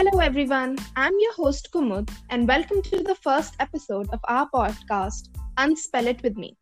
Hello, 0.00 0.18
everyone. 0.20 0.78
I'm 0.96 1.12
your 1.20 1.34
host, 1.34 1.68
Kumud, 1.74 2.10
and 2.30 2.48
welcome 2.48 2.80
to 2.84 3.02
the 3.02 3.14
first 3.16 3.54
episode 3.60 4.08
of 4.14 4.20
our 4.28 4.48
podcast, 4.48 5.28
Unspell 5.58 6.06
It 6.06 6.22
With 6.22 6.38
Me. 6.38 6.56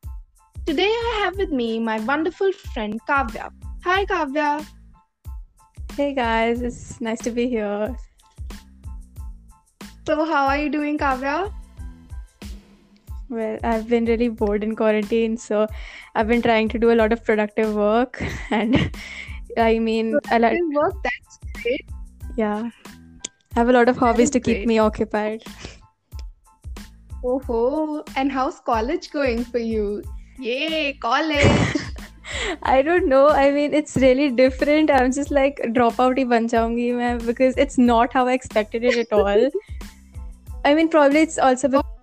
Today, 0.66 0.88
I 0.88 1.20
have 1.22 1.36
with 1.36 1.50
me 1.52 1.78
my 1.78 2.00
wonderful 2.00 2.50
friend, 2.50 2.98
Kavya. 3.08 3.52
Hi, 3.84 4.04
Kavya. 4.06 4.66
Hey 5.94 6.14
guys, 6.14 6.62
it's 6.62 7.00
nice 7.00 7.20
to 7.20 7.30
be 7.30 7.48
here. 7.48 7.94
So, 10.04 10.24
how 10.24 10.48
are 10.48 10.58
you 10.58 10.68
doing, 10.68 10.98
Kavya? 10.98 11.52
Well, 13.28 13.58
I've 13.62 13.88
been 13.88 14.06
really 14.06 14.30
bored 14.30 14.64
in 14.64 14.74
quarantine, 14.74 15.36
so 15.36 15.68
I've 16.16 16.26
been 16.26 16.42
trying 16.42 16.70
to 16.70 16.78
do 16.80 16.90
a 16.90 16.96
lot 17.04 17.12
of 17.12 17.24
productive 17.24 17.72
work. 17.72 18.20
And 18.50 18.90
I 19.56 19.78
mean, 19.78 20.18
I 20.28 20.38
like, 20.38 20.58
Good 20.58 20.74
work. 20.74 20.94
That's 21.04 21.38
great. 21.62 21.88
yeah, 22.34 22.70
I 23.55 23.59
have 23.59 23.69
a 23.69 23.73
lot 23.73 23.89
of 23.89 23.97
hobbies 23.97 24.23
is 24.23 24.29
to 24.31 24.39
keep 24.39 24.57
great. 24.57 24.67
me 24.67 24.79
occupied. 24.79 25.43
Oh, 27.23 28.03
and 28.15 28.31
how's 28.31 28.59
college 28.59 29.11
going 29.11 29.43
for 29.45 29.59
you? 29.59 30.03
Yay, 30.39 30.93
college. 30.93 31.75
I 32.63 32.81
don't 32.81 33.07
know. 33.07 33.29
I 33.29 33.51
mean, 33.51 33.73
it's 33.73 33.95
really 33.95 34.29
different. 34.31 34.91
I'm 34.91 35.11
just 35.11 35.31
like 35.31 35.61
dropout 35.77 36.17
ही 36.17 36.25
बन 36.25 36.47
जाऊंगी 36.47 36.91
मैं 36.93 37.25
because 37.25 37.55
it's 37.57 37.77
not 37.77 38.13
how 38.13 38.27
I 38.27 38.33
expected 38.33 38.83
it 38.83 38.97
at 38.97 39.13
all. 39.13 39.49
I 40.65 40.73
mean, 40.73 40.89
probably 40.89 41.21
it's 41.21 41.37
also 41.37 41.67
because 41.67 41.93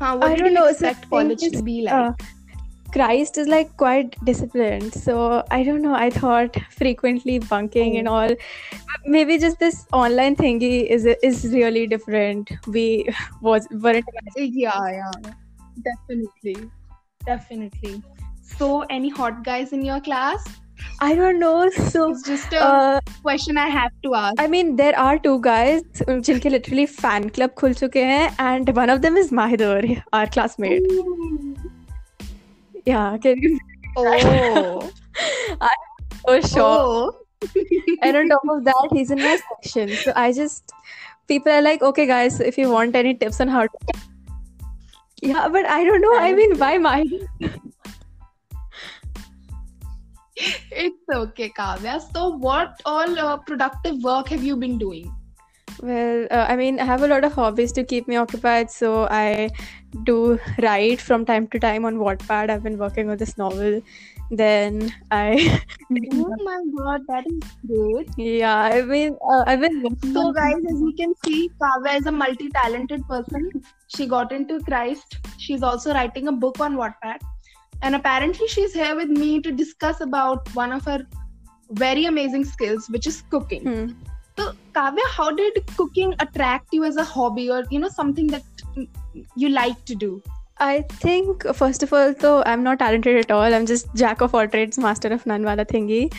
Huh, 0.00 0.16
what 0.16 0.30
I 0.30 0.34
did 0.34 0.38
don't 0.38 0.48
you 0.48 0.54
know. 0.54 0.72
So 0.72 0.88
expect 0.88 1.02
the 1.02 1.08
thing 1.08 1.10
college 1.10 1.42
is, 1.42 1.52
to 1.52 1.62
be 1.62 1.82
like? 1.82 1.94
uh, 1.94 2.12
Christ 2.94 3.38
is 3.38 3.46
like 3.46 3.76
quite 3.76 4.16
disciplined. 4.24 4.94
So 4.94 5.44
I 5.50 5.62
don't 5.62 5.80
know. 5.80 5.94
I 5.94 6.10
thought 6.10 6.56
frequently 6.70 7.38
bunking 7.38 7.98
and 7.98 8.08
Oh. 8.08 8.14
all. 8.14 8.30
Maybe 9.06 9.38
just 9.38 9.60
this 9.60 9.86
online 9.92 10.36
thingy 10.36 10.86
is 10.96 11.06
is 11.28 11.44
really 11.52 11.86
different. 11.86 12.50
We 12.66 12.86
was 13.40 13.68
weren't. 13.84 14.04
Yeah, 14.36 14.88
yeah, 14.96 15.30
definitely, 15.90 16.56
definitely. 17.26 18.02
So, 18.56 18.80
any 18.98 19.08
hot 19.20 19.44
guys 19.44 19.72
in 19.72 19.84
your 19.84 20.00
class? 20.00 20.50
I 21.06 21.14
don't 21.14 21.38
know. 21.38 21.70
So 21.70 22.10
It's 22.10 22.22
just 22.26 22.52
a 22.52 22.64
uh, 22.64 23.00
question 23.22 23.58
I 23.58 23.68
have 23.68 23.92
to 24.04 24.14
ask. 24.14 24.42
I 24.44 24.46
mean, 24.48 24.76
there 24.76 24.98
are 24.98 25.18
two 25.18 25.40
guys 25.40 25.82
जिनके 26.08 26.50
literally 26.50 26.86
fan 27.00 27.30
club 27.38 27.54
खुल 27.62 27.74
चुके 27.82 28.04
हैं, 28.12 28.36
and 28.50 28.76
one 28.82 28.94
of 28.96 29.02
them 29.06 29.16
is 29.24 29.32
Mahidor, 29.40 30.02
our 30.12 30.26
classmate. 30.26 30.90
Yeah, 32.85 33.17
can 33.17 33.41
you? 33.41 33.59
Oh, 33.97 34.91
Oh, 36.27 36.41
sure. 36.41 36.61
oh. 36.61 37.25
and 38.01 38.17
on 38.17 38.29
top 38.29 38.41
of 38.49 38.63
that 38.65 38.87
he's 38.91 39.11
in 39.11 39.19
my 39.19 39.37
section 39.49 39.95
so 39.97 40.11
i 40.15 40.31
just 40.31 40.73
people 41.27 41.51
are 41.51 41.61
like 41.61 41.81
okay 41.81 42.05
guys 42.07 42.39
if 42.39 42.57
you 42.57 42.69
want 42.69 42.95
any 42.95 43.13
tips 43.13 43.39
on 43.39 43.47
how 43.47 43.61
to 43.67 43.99
yeah 45.21 45.47
but 45.47 45.65
i 45.65 45.83
don't 45.83 46.01
know 46.01 46.17
i 46.17 46.33
mean 46.33 46.57
why 46.57 46.77
my 46.77 47.05
It's 50.71 51.11
okay, 51.15 51.49
Kavya. 51.49 52.01
So, 52.13 52.27
what 52.27 52.81
all 52.85 53.19
uh, 53.19 53.37
productive 53.37 54.03
work 54.03 54.27
have 54.29 54.43
you 54.43 54.57
been 54.57 54.77
doing? 54.77 55.13
Well 55.85 56.27
uh, 56.31 56.45
i 56.49 56.55
mean 56.55 56.79
i 56.79 56.85
have 56.85 57.03
a 57.03 57.07
lot 57.07 57.23
of 57.23 57.33
hobbies 57.33 57.71
to 57.71 57.83
keep 57.83 58.07
me 58.07 58.15
occupied 58.15 58.71
so 58.71 59.07
i 59.11 59.49
do 60.03 60.39
write 60.61 61.01
from 61.01 61.25
time 61.25 61.47
to 61.47 61.59
time 61.59 61.85
on 61.85 61.97
wattpad 62.05 62.49
i've 62.49 62.63
been 62.63 62.77
working 62.77 63.09
on 63.09 63.17
this 63.17 63.37
novel 63.37 63.81
then 64.31 64.91
i 65.11 65.61
Oh 66.13 66.35
my 66.43 66.59
god, 66.75 67.01
that 67.07 67.25
is 67.27 67.39
great. 67.67 68.09
yeah 68.17 68.55
i 68.57 68.81
mean 68.81 69.15
uh, 69.31 69.43
i've 69.45 69.61
been 69.61 69.75
So, 70.13 70.31
guys, 70.31 70.55
as 70.71 70.79
you 70.81 70.93
can 70.97 71.13
see, 71.23 71.51
Kavya 71.61 71.99
is 71.99 72.07
a 72.07 72.11
multi 72.11 72.49
talented 72.49 73.07
person. 73.07 73.51
She 73.95 74.07
got 74.07 74.31
into 74.31 74.59
Christ. 74.61 75.17
She's 75.37 75.61
also 75.61 75.93
writing 75.93 76.27
a 76.27 76.31
book 76.31 76.59
on 76.59 76.75
Wattpad. 76.75 77.19
And 77.83 77.95
apparently, 77.95 78.47
she's 78.47 78.73
here 78.73 78.95
with 78.95 79.09
me 79.09 79.41
to 79.41 79.51
discuss 79.51 80.01
about 80.01 80.53
one 80.55 80.71
of 80.71 80.85
her 80.85 81.05
very 81.71 82.05
amazing 82.05 82.45
skills, 82.45 82.89
which 82.89 83.05
is 83.05 83.21
cooking. 83.29 83.63
Hmm. 83.63 84.14
Kavya, 84.75 85.07
how 85.09 85.31
did 85.31 85.63
cooking 85.77 86.13
attract 86.19 86.73
you 86.73 86.83
as 86.83 86.97
a 86.97 87.03
hobby 87.03 87.49
or, 87.49 87.63
you 87.69 87.79
know, 87.79 87.89
something 87.89 88.27
that 88.27 88.43
you 89.35 89.49
like 89.49 89.83
to 89.85 89.95
do? 89.95 90.21
I 90.57 90.81
think 90.89 91.43
first 91.53 91.83
of 91.83 91.91
all, 91.93 92.13
though 92.13 92.41
I'm 92.45 92.63
not 92.63 92.79
talented 92.79 93.17
at 93.17 93.31
all. 93.31 93.53
I'm 93.53 93.65
just 93.65 93.93
jack 93.95 94.21
of 94.21 94.33
all 94.33 94.47
trades, 94.47 94.77
master 94.77 95.09
of 95.09 95.25
none, 95.25 95.43
wala 95.43 95.65
thingy. 95.65 96.13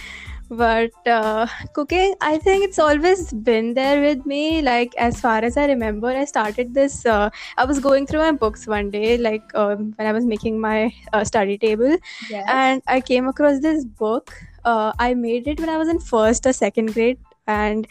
But 0.49 0.93
uh, 1.09 1.47
cooking, 1.72 2.15
I 2.21 2.39
think 2.39 2.65
it's 2.65 2.78
always 2.78 3.33
been 3.33 3.75
there 3.75 4.00
with 4.00 4.25
me. 4.27 4.62
Like 4.62 4.95
as 4.97 5.21
far 5.21 5.39
as 5.39 5.56
I 5.56 5.66
remember, 5.66 6.09
I 6.09 6.25
started 6.25 6.72
this. 6.72 7.05
Uh, 7.05 7.31
I 7.59 7.65
was 7.65 7.81
going 7.81 8.06
through 8.06 8.21
my 8.21 8.33
books 8.33 8.66
one 8.66 8.91
day, 8.91 9.16
like 9.19 9.43
um, 9.55 9.93
when 9.97 10.06
I 10.06 10.12
was 10.12 10.25
making 10.25 10.61
my 10.61 10.95
uh, 11.12 11.25
study 11.25 11.59
table, 11.59 11.97
Yes. 12.31 12.45
and 12.49 12.83
I 12.87 13.00
came 13.00 13.27
across 13.27 13.61
this 13.61 13.84
book. 13.84 14.33
Uh, 14.65 14.93
I 14.99 15.15
made 15.15 15.49
it 15.49 15.59
when 15.61 15.69
I 15.69 15.78
was 15.78 15.89
in 15.89 15.99
first 15.99 16.47
or 16.47 16.53
second 16.53 16.93
grade, 16.95 17.19
and 17.47 17.87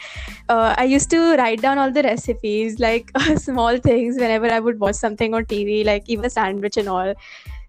uh, 0.50 0.74
i 0.78 0.84
used 0.84 1.10
to 1.10 1.36
write 1.38 1.62
down 1.62 1.78
all 1.78 1.92
the 1.92 2.04
recipes 2.04 2.80
like 2.80 3.12
small 3.38 3.78
things 3.78 4.18
whenever 4.18 4.48
i 4.52 4.60
would 4.60 4.80
watch 4.80 4.96
something 4.96 5.34
on 5.34 5.46
tv 5.46 5.86
like 5.86 6.04
even 6.08 6.26
a 6.26 6.30
sandwich 6.30 6.78
and 6.78 6.90
all. 6.90 7.14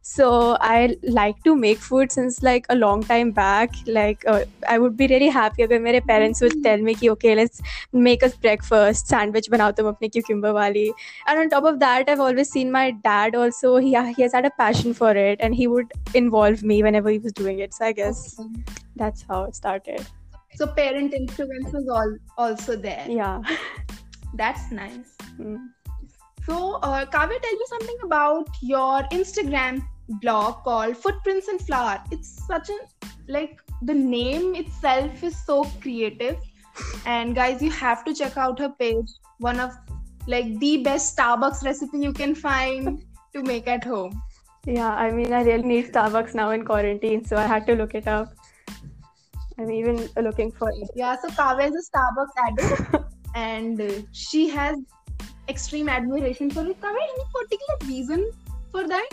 So 0.08 0.56
i 0.60 0.96
like 1.02 1.42
to 1.42 1.56
make 1.56 1.78
food 1.78 2.12
since 2.12 2.40
like 2.40 2.66
a 2.68 2.76
long 2.76 3.02
time 3.02 3.32
back. 3.32 3.70
Like 3.86 4.24
uh, 4.28 4.44
i 4.68 4.78
would 4.78 4.96
be 4.96 5.08
really 5.08 5.28
happy 5.28 5.64
if 5.64 5.82
my 5.86 5.98
parents 6.00 6.40
would 6.40 6.62
tell 6.62 6.84
me 6.88 6.94
ki, 6.94 7.10
okay 7.10 7.34
let's 7.34 7.60
make 7.92 8.22
us 8.22 8.36
breakfast 8.36 9.08
sandwich 9.08 9.48
banao 9.54 9.74
tum 9.74 9.88
apne 9.92 10.12
cucumber 10.12 10.52
wali. 10.58 10.92
And 11.26 11.40
on 11.40 11.50
top 11.50 11.64
of 11.64 11.80
that 11.80 12.08
i've 12.08 12.20
always 12.20 12.50
seen 12.50 12.70
my 12.70 12.92
dad 13.08 13.34
also 13.34 13.78
he, 13.78 13.96
uh, 13.96 14.04
he 14.04 14.22
has 14.22 14.32
had 14.32 14.46
a 14.46 14.50
passion 14.50 14.94
for 14.94 15.10
it 15.10 15.40
and 15.40 15.56
he 15.56 15.66
would 15.66 15.92
involve 16.14 16.62
me 16.62 16.82
whenever 16.84 17.10
he 17.10 17.18
was 17.18 17.32
doing 17.32 17.58
it. 17.58 17.74
So 17.74 17.84
i 17.86 17.90
guess 17.90 18.38
okay. 18.38 18.62
that's 18.94 19.22
how 19.22 19.42
it 19.44 19.56
started. 19.56 20.06
So, 20.56 20.66
parent 20.66 21.14
influence 21.14 21.72
was 21.72 21.88
all, 21.88 22.16
also 22.36 22.76
there. 22.76 23.06
yeah 23.08 23.40
That's 24.34 24.70
nice. 24.70 25.16
Mm. 25.38 25.68
So, 26.46 26.74
uh, 26.82 27.04
Kavya, 27.06 27.40
tell 27.42 27.52
me 27.52 27.66
something 27.68 27.96
about 28.04 28.48
your 28.62 29.02
Instagram 29.18 29.82
blog 30.20 30.62
called 30.64 30.96
Footprints 30.96 31.48
and 31.48 31.60
flower 31.60 32.02
It's 32.10 32.46
such 32.46 32.68
a 32.70 32.78
like 33.28 33.58
the 33.82 33.94
name 33.94 34.54
itself 34.54 35.22
is 35.22 35.36
so 35.44 35.64
creative, 35.80 36.36
and 37.04 37.34
guys, 37.34 37.62
you 37.62 37.70
have 37.70 38.04
to 38.04 38.14
check 38.14 38.36
out 38.36 38.58
her 38.58 38.68
page. 38.68 39.10
One 39.38 39.58
of 39.58 39.72
like 40.26 40.58
the 40.60 40.82
best 40.82 41.16
Starbucks 41.16 41.64
recipe 41.64 41.98
you 41.98 42.12
can 42.12 42.34
find 42.34 43.02
to 43.34 43.42
make 43.42 43.68
at 43.68 43.84
home. 43.84 44.22
yeah 44.66 44.94
I 45.00 45.10
mean 45.16 45.32
I 45.32 45.42
really 45.46 45.62
need 45.70 45.92
Starbucks 45.92 46.34
now 46.38 46.50
in 46.50 46.64
quarantine 46.64 47.24
so 47.24 47.36
I 47.36 47.46
had 47.50 47.66
to 47.66 47.74
look 47.80 47.94
it 47.98 48.08
up 48.12 48.32
I'm 49.58 49.70
even 49.70 50.08
looking 50.16 50.50
for 50.52 50.70
it. 50.70 50.90
Yeah, 50.94 51.16
so 51.20 51.28
Kavya 51.28 51.68
is 51.68 51.74
a 51.74 51.90
Starbucks 51.90 52.34
addict 52.46 53.04
and 53.34 54.06
she 54.12 54.48
has 54.48 54.76
extreme 55.48 55.88
admiration 55.88 56.50
for 56.50 56.66
it. 56.66 56.80
Kavya, 56.80 57.08
any 57.14 57.24
particular 57.32 57.78
reason 57.86 58.30
for 58.70 58.86
that? 58.86 59.08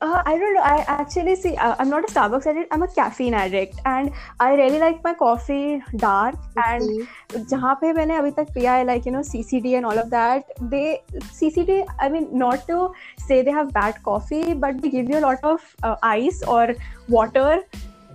Uh, 0.00 0.20
I 0.26 0.36
don't 0.36 0.54
know. 0.54 0.62
I 0.62 0.84
actually 0.88 1.36
see, 1.36 1.54
uh, 1.56 1.76
I'm 1.78 1.88
not 1.88 2.02
a 2.02 2.12
Starbucks 2.12 2.46
addict, 2.46 2.72
I'm 2.72 2.82
a 2.82 2.88
caffeine 2.88 3.34
addict. 3.34 3.80
And 3.84 4.10
I 4.40 4.54
really 4.54 4.80
like 4.80 5.04
my 5.04 5.14
coffee 5.14 5.80
dark. 5.96 6.34
And 6.56 7.06
जहाँ 7.36 7.74
पे 7.80 7.92
मैंने 7.92 8.16
अभी 8.16 8.30
तक 8.38 8.52
पिया 8.54 8.72
है 8.74 8.86
like, 8.86 9.06
you 9.06 9.12
know, 9.12 9.22
CCD 9.28 9.76
and 9.76 9.86
all 9.86 9.98
of 9.98 10.10
that, 10.10 10.44
they, 10.60 11.02
CCD, 11.38 11.84
I 12.00 12.08
mean, 12.08 12.26
not 12.36 12.66
to 12.66 12.92
say 13.28 13.42
they 13.42 13.52
have 13.52 13.72
bad 13.72 14.02
coffee, 14.02 14.54
but 14.54 14.82
they 14.82 14.90
give 14.90 15.08
you 15.08 15.18
a 15.18 15.24
lot 15.28 15.38
of 15.44 15.60
uh, 15.84 15.94
ice 16.02 16.42
or 16.42 16.74
water 17.08 17.62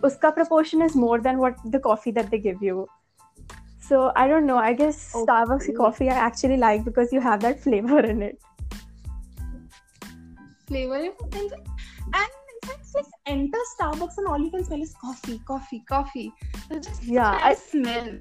uska 0.03 0.34
proportion 0.34 0.81
is 0.81 0.95
more 0.95 1.19
than 1.19 1.38
what 1.38 1.56
the 1.66 1.80
coffee 1.80 2.12
that 2.12 2.30
they 2.31 2.38
give 2.38 2.62
you 2.62 2.88
so 3.80 4.12
i 4.16 4.27
don't 4.27 4.45
know 4.45 4.57
i 4.57 4.74
guess 4.74 5.16
okay. 5.16 5.25
starbucks 5.25 5.75
coffee 5.77 6.10
i 6.10 6.13
actually 6.13 6.57
like 6.57 6.83
because 6.86 7.13
you 7.13 7.19
have 7.19 7.39
that 7.42 7.60
flavor 7.60 8.00
in 8.00 8.21
it 8.21 8.39
flavor 10.68 10.95
and 10.95 12.30
it's 12.63 12.94
just 12.94 13.12
enter 13.25 13.60
starbucks 13.80 14.18
and 14.18 14.27
all 14.27 14.39
you 14.39 14.51
can 14.51 14.63
smell 14.63 14.81
is 14.81 14.95
coffee 15.01 15.39
coffee 15.48 15.83
coffee 15.88 16.31
just 16.71 17.04
yeah 17.04 17.39
i 17.42 17.54
smell 17.54 18.18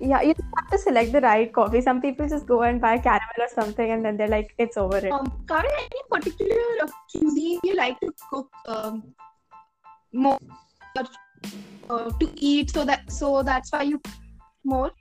yeah, 0.00 0.22
you 0.22 0.34
have 0.56 0.70
to 0.70 0.78
select 0.78 1.12
the 1.12 1.20
right 1.20 1.52
coffee. 1.52 1.80
Some 1.80 2.00
people 2.00 2.28
just 2.28 2.46
go 2.46 2.62
and 2.62 2.80
buy 2.80 2.98
caramel 2.98 3.40
or 3.40 3.48
something, 3.48 3.90
and 3.90 4.04
then 4.04 4.16
they're 4.16 4.28
like, 4.28 4.54
it's 4.58 4.76
over 4.76 4.98
it. 4.98 5.12
Um, 5.12 5.32
Karan, 5.48 5.70
any 5.78 6.02
particular 6.10 6.86
cuisine 7.10 7.60
you 7.62 7.74
like 7.74 8.00
to 8.00 8.12
cook? 8.30 8.50
Um, 8.66 9.14
more 10.12 10.38
uh, 11.90 12.10
to 12.18 12.30
eat 12.36 12.70
so 12.70 12.84
that 12.84 13.10
so 13.10 13.42
that's 13.42 13.72
why 13.72 13.82
you 13.82 14.00
more. 14.64 14.92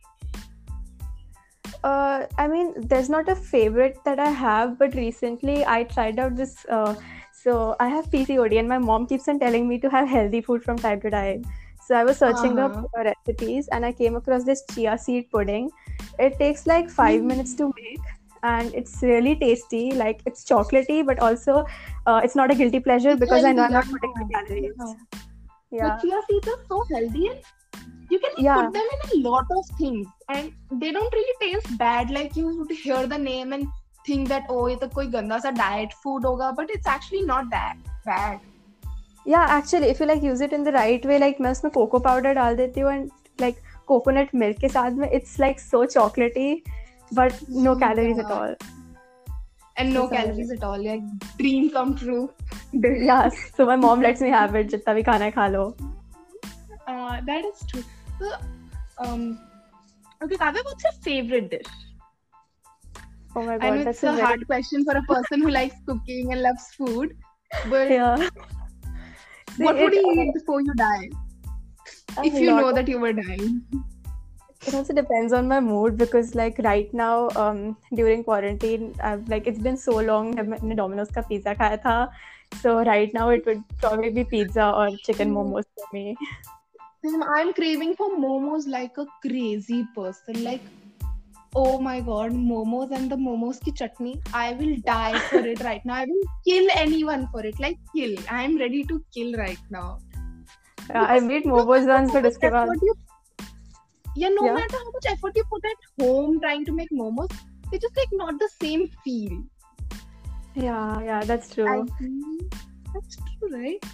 Uh, 1.84 2.28
I 2.38 2.48
mean, 2.48 2.74
there's 2.88 3.10
not 3.10 3.30
a 3.30 3.36
favorite 3.36 3.98
that 4.06 4.20
I 4.20 4.30
have, 4.30 4.78
but 4.78 4.94
recently 4.96 5.66
I 5.66 5.84
tried 5.84 6.20
out 6.20 6.36
this. 6.36 6.66
Uh, 6.70 6.96
so 7.32 7.76
I 7.80 7.88
have 7.88 8.10
PCOD 8.12 8.60
and 8.60 8.70
my 8.70 8.78
mom 8.78 9.08
keeps 9.08 9.28
on 9.28 9.40
telling 9.40 9.68
me 9.68 9.80
to 9.80 9.90
have 9.90 10.08
healthy 10.08 10.42
food 10.42 10.64
from 10.64 10.78
time 10.78 11.02
to 11.02 11.10
time. 11.10 11.44
So 11.88 11.96
I 11.96 12.04
was 12.04 12.18
searching 12.20 12.60
Uh-huh. 12.60 12.60
up 12.60 12.76
recipes 12.96 13.68
and 13.72 13.86
I 13.86 13.92
came 13.94 14.16
across 14.16 14.44
this 14.44 14.64
chia 14.74 14.98
seed 14.98 15.32
pudding. 15.32 15.72
It 16.20 16.38
takes 16.38 16.68
like 16.68 16.90
five 16.90 17.22
Mm. 17.22 17.28
minutes 17.32 17.56
to 17.56 17.72
make 17.76 18.02
and 18.43 18.75
it's 18.75 19.03
really 19.03 19.37
tasty. 19.37 19.93
Like 19.93 20.21
it's 20.27 20.45
chocolatey, 20.45 21.05
but 21.07 21.19
also 21.21 21.65
uh, 22.07 22.21
it's 22.25 22.37
not 22.37 22.51
a 22.51 22.55
guilty 22.55 22.81
pleasure 22.81 23.11
It's 23.11 23.21
because 23.21 23.45
I 23.45 23.53
know 23.53 23.63
I'm 23.63 23.73
healthy, 23.73 23.93
not 23.93 24.01
putting 24.01 24.15
the 24.15 24.27
yeah. 24.31 24.43
calories. 24.43 24.73
Yeah. 24.79 24.95
Yeah. 25.71 25.89
But 25.89 26.03
chia 26.03 26.21
seeds 26.29 26.49
are 26.49 26.61
so 26.69 26.85
healthy 26.93 27.29
and 27.29 27.41
you 28.11 28.19
can 28.19 28.31
like, 28.37 28.45
Yeah. 28.45 28.63
put 28.63 28.73
them 28.73 28.89
in 28.97 29.25
a 29.25 29.29
lot 29.29 29.47
of 29.51 29.65
things 29.79 30.07
and 30.29 30.53
they 30.71 30.93
don't 30.93 31.13
really 31.13 31.35
taste 31.41 31.77
bad 31.79 32.11
like 32.11 32.37
you 32.37 32.57
would 32.59 32.71
hear 32.71 33.07
the 33.07 33.19
name 33.19 33.53
and 33.53 33.67
think 34.07 34.29
that 34.29 34.45
oh 34.49 34.69
ये 34.69 34.77
तो 34.83 34.89
कोई 34.95 35.07
गंदा 35.15 35.39
सा 35.47 35.51
diet 35.57 35.97
food 36.03 36.25
होगा 36.25 36.55
but 36.57 36.71
it's 36.71 36.87
actually 36.87 37.23
not 37.23 37.51
that 37.51 37.77
bad 38.07 38.39
Yeah, 39.29 39.45
actually, 39.53 39.89
if 39.93 39.99
you 39.99 40.07
like 40.07 40.23
use 40.23 40.41
it 40.41 40.53
in 40.53 40.63
the 40.63 40.73
right 40.73 41.05
way, 41.05 41.19
like 41.19 41.41
मैं 41.41 41.51
उसमें 41.51 41.71
cocoa 41.73 41.99
powder 41.99 42.35
डाल 42.35 42.57
देती 42.57 42.81
हूँ 42.81 42.91
and 42.91 43.11
like 43.45 43.57
coconut 43.91 44.29
milk 44.43 44.61
के 44.61 44.69
साथ 44.69 44.91
में 44.99 45.09
it's 45.19 45.33
like 45.45 45.59
so 45.63 45.81
chocolatey, 45.95 46.51
but 47.12 47.42
no 47.50 47.76
calories 47.76 48.18
yeah. 48.18 48.26
at 48.26 48.32
all. 48.32 48.56
And 49.78 49.94
no 49.94 50.08
calories 50.08 50.52
at 50.52 50.64
all 50.64 50.84
like 50.84 51.02
dream 51.38 51.70
come 51.72 51.96
true. 51.96 52.32
Yes 52.74 53.52
so 53.56 53.66
my 53.66 53.76
mom 53.76 54.02
lets 54.02 54.22
me 54.22 54.30
have 54.30 54.56
it 54.56 54.70
Jitta, 54.70 54.96
bhi 54.98 55.06
khana 55.06 55.32
kha 55.32 55.48
uh, 56.88 57.22
that 57.26 57.46
is 57.46 57.64
true. 57.72 57.84
So, 58.20 58.34
um 59.00 59.40
okay 60.24 60.36
kavya 60.36 60.64
what's 60.70 60.84
your 60.84 60.94
favorite 61.10 61.50
dish? 61.52 61.74
Oh 63.36 63.44
my 63.44 63.58
god 63.58 63.66
I 63.66 63.70
know 63.70 63.84
that's 63.84 63.98
it's 63.98 64.04
a, 64.04 64.10
a 64.10 64.14
very... 64.14 64.26
hard 64.28 64.48
question 64.48 64.86
for 64.86 64.98
a 64.98 65.04
person 65.04 65.42
who 65.42 65.50
likes 65.50 65.76
cooking 65.86 66.34
and 66.34 66.42
loves 66.42 66.68
food 66.78 67.18
but 67.70 67.90
yeah. 67.90 68.16
See, 69.58 69.64
what 69.66 69.76
would 69.76 69.94
you 69.94 70.12
eat 70.12 70.34
before 70.34 70.62
you 70.62 70.74
die? 70.76 71.10
If 72.24 72.34
you 72.34 72.52
know 72.56 72.72
that 72.74 72.88
you 72.88 73.00
were 73.00 73.14
dying 73.14 73.64
It 74.67 74.75
also 74.75 74.93
depends 74.93 75.33
on 75.33 75.47
my 75.49 75.61
mood 75.61 75.97
because 75.97 76.35
like 76.35 76.59
right 76.67 76.93
now 76.93 77.29
um 77.37 77.77
during 77.95 78.25
quarantine 78.25 78.95
I've 79.01 79.29
like 79.29 79.47
it's 79.47 79.61
been 79.67 79.77
so 79.77 79.99
long 80.09 80.33
जब 80.37 80.49
मैंने 80.55 80.77
Domino's 80.77 81.11
का 81.19 81.23
pizza 81.29 81.55
खाया 81.61 81.77
था 81.85 81.97
so 82.63 82.75
right 82.89 83.15
now 83.19 83.29
it 83.37 83.47
would 83.47 83.63
probably 83.85 84.11
be 84.11 84.25
pizza 84.25 84.71
or 84.81 84.89
chicken 85.09 85.33
momos 85.37 85.65
for 85.75 85.87
me 85.99 86.17
Sam, 87.05 87.23
I'm 87.37 87.53
craving 87.53 87.95
for 87.97 88.09
momos 88.17 88.67
like 88.67 88.97
a 88.99 89.07
crazy 89.25 89.87
person. 89.95 90.43
Like, 90.43 90.63
oh 91.55 91.79
my 91.79 92.01
god, 92.01 92.33
momos 92.33 92.91
and 92.91 93.11
the 93.11 93.17
momos 93.17 93.61
ki 93.67 93.73
chutney. 93.73 94.15
I 94.35 94.55
will 94.55 94.77
die 94.87 95.19
for 95.31 95.43
it 95.47 95.63
right 95.63 95.85
now. 95.85 95.95
I 95.95 96.07
will 96.07 96.25
kill 96.49 96.69
anyone 96.75 97.29
for 97.35 97.45
it. 97.47 97.61
Like, 97.61 97.79
kill. 97.95 98.17
I'm 98.29 98.59
ready 98.59 98.83
to 98.85 99.01
kill 99.15 99.35
right 99.35 99.59
now. 99.71 99.99
yeah, 100.89 101.03
I 101.03 101.21
made 101.21 101.45
momos 101.45 101.87
once 101.87 102.13
but 102.13 102.23
How 102.23 102.29
much 102.29 102.33
उसके 102.33 102.51
बाद 102.51 102.69
effort 102.69 102.89
you- 102.91 102.97
yeah, 104.16 104.30
no 104.30 104.46
Yeah. 104.46 104.54
matter 104.54 104.78
how 104.78 104.92
much 104.92 105.06
effort 105.08 105.34
you 105.36 105.44
put 105.50 105.64
at 105.66 106.04
home 106.04 106.40
trying 106.42 106.66
to 106.66 106.72
make 106.74 106.90
momos, 106.92 107.32
it's 107.72 107.82
just 107.82 107.98
like 107.98 108.10
not 108.12 108.40
the 108.40 108.50
same 108.62 108.88
feel. 109.04 109.42
yeah 110.54 111.02
yeah 111.02 111.24
that's 111.24 111.54
true 111.54 111.88
that's 112.94 113.16
true, 113.16 113.50
right? 113.54 113.86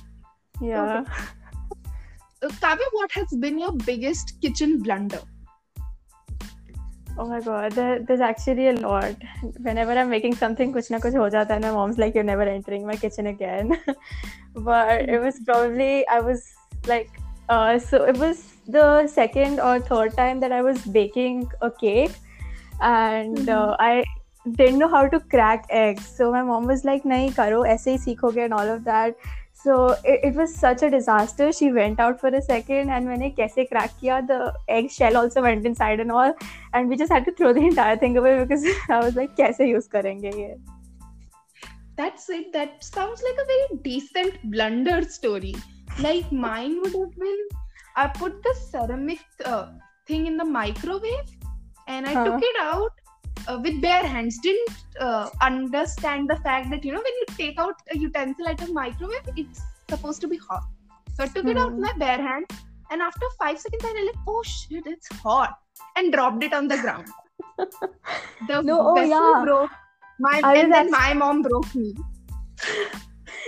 yeah 0.62 1.04
Uh, 2.42 2.50
Kavya, 2.64 2.88
what 2.92 3.12
has 3.14 3.28
been 3.40 3.60
your 3.60 3.72
biggest 3.72 4.40
kitchen 4.42 4.82
blunder? 4.82 5.22
Oh 7.20 7.26
my 7.28 7.40
god, 7.42 7.72
there, 7.72 8.00
there's 8.00 8.20
actually 8.22 8.68
a 8.68 8.74
lot. 8.74 9.16
Whenever 9.68 9.92
I'm 9.94 10.10
making 10.10 10.36
something, 10.36 10.72
kuch 10.72 10.92
na 10.92 11.00
kuch 11.00 11.16
ho 11.22 11.30
jata 11.36 11.54
hai. 11.56 11.60
My 11.60 11.72
mom's 11.72 11.98
like, 11.98 12.14
"You're 12.14 12.28
never 12.32 12.44
entering 12.44 12.86
my 12.86 12.96
kitchen 12.96 13.26
again." 13.32 13.72
but 14.70 15.10
it 15.16 15.20
was 15.20 15.40
probably 15.48 16.08
I 16.08 16.20
was 16.20 16.44
like, 16.86 17.10
uh, 17.50 17.80
so 17.80 18.04
it 18.04 18.18
was 18.18 18.54
the 18.68 19.08
second 19.08 19.60
or 19.60 19.80
third 19.80 20.16
time 20.16 20.40
that 20.42 20.52
I 20.52 20.62
was 20.62 20.84
baking 20.86 21.50
a 21.62 21.72
cake, 21.72 22.12
and 22.82 23.38
mm-hmm. 23.38 23.50
uh, 23.50 23.76
I 23.80 24.04
didn't 24.52 24.80
know 24.80 24.88
how 24.88 25.08
to 25.08 25.20
crack 25.20 25.66
eggs. 25.70 26.06
So 26.06 26.32
my 26.32 26.44
mom 26.44 26.68
was 26.68 26.84
like, 26.84 27.04
"Nahi 27.04 27.36
karo, 27.36 27.64
aise 27.64 27.86
hi 27.86 27.98
sikhoge," 28.06 28.44
and 28.46 28.54
all 28.54 28.74
of 28.76 28.84
that. 28.84 29.16
So 29.54 29.78
it, 30.04 30.20
it, 30.24 30.36
was 30.36 30.54
such 30.54 30.84
a 30.84 30.90
disaster. 30.90 31.52
She 31.52 31.72
went 31.72 32.00
out 32.00 32.20
for 32.20 32.30
a 32.30 32.42
second, 32.42 32.92
and 32.98 33.08
when 33.08 33.24
I 33.24 33.32
kaise 33.38 33.70
crack 33.70 33.96
kiya, 34.02 34.20
the 34.28 34.54
eggshell 34.68 35.18
also 35.18 35.42
went 35.42 35.66
inside 35.66 36.00
and 36.00 36.12
all, 36.12 36.34
and 36.74 36.90
we 36.90 36.96
just 36.96 37.12
had 37.12 37.26
to 37.26 37.32
throw 37.32 37.54
the 37.54 37.66
entire 37.72 37.98
thing 37.98 38.18
away 38.18 38.38
because 38.44 38.66
I 38.90 39.00
was 39.00 39.16
like, 39.16 39.36
"Kaise 39.38 39.68
use 39.68 39.88
karenge 39.88 40.38
ye?" 40.42 40.52
That's 41.96 42.30
it. 42.30 42.54
That 42.54 42.84
sounds 42.84 43.24
like 43.24 43.42
a 43.44 43.50
very 43.56 43.82
decent 43.90 44.52
blunder 44.52 45.02
story. 45.18 45.56
Like 46.00 46.32
mine 46.32 46.80
would 46.82 46.94
have 46.94 47.16
been 47.18 47.48
I 47.96 48.08
put 48.08 48.44
the 48.44 48.54
ceramic 48.70 49.20
uh, 49.44 49.72
thing 50.08 50.28
in 50.28 50.38
the 50.38 50.46
microwave 50.46 51.30
and 51.88 52.06
I 52.06 52.14
Huh. 52.14 52.26
took 52.26 52.42
it 52.44 52.56
out 52.62 52.92
uh, 53.48 53.60
with 53.64 53.82
bare 53.82 54.06
hands. 54.06 54.38
Didn't 54.40 54.70
uh, 55.00 55.30
understand 55.42 56.30
the 56.30 56.36
fact 56.38 56.70
that 56.70 56.86
you 56.86 56.92
know 56.92 57.00
when 57.08 57.16
you 57.22 57.26
take 57.38 57.60
out 57.60 57.76
a 57.92 57.98
utensil 57.98 58.48
out 58.48 58.62
of 58.62 58.72
microwave, 58.74 59.28
it's 59.36 59.62
supposed 59.90 60.22
to 60.22 60.28
be 60.28 60.38
hot. 60.50 60.64
So 61.16 61.24
I 61.24 61.28
took 61.28 61.48
it 61.48 61.58
out 61.58 61.72
with 61.72 61.78
Hmm. 61.78 61.82
my 61.82 61.94
bare 61.98 62.22
hand 62.22 62.46
and 62.92 63.02
after 63.02 63.26
five 63.40 63.60
seconds 63.60 63.84
I 63.84 63.94
realized, 63.94 64.20
oh 64.28 64.44
shit, 64.44 64.84
it's 64.86 65.08
hot 65.18 65.56
and 65.96 66.14
dropped 66.14 66.44
it 66.44 66.54
on 66.54 66.68
the 66.68 66.78
ground. 66.78 67.08
The 68.48 68.62
No, 68.62 68.80
oh, 68.92 69.02
yeah. 69.02 69.44
broke. 69.44 69.72
My 70.20 70.42
I 70.44 70.56
and 70.58 70.72
then 70.72 70.92
my 70.92 71.14
mom 71.14 71.42
broke 71.42 71.74
me. 71.76 71.96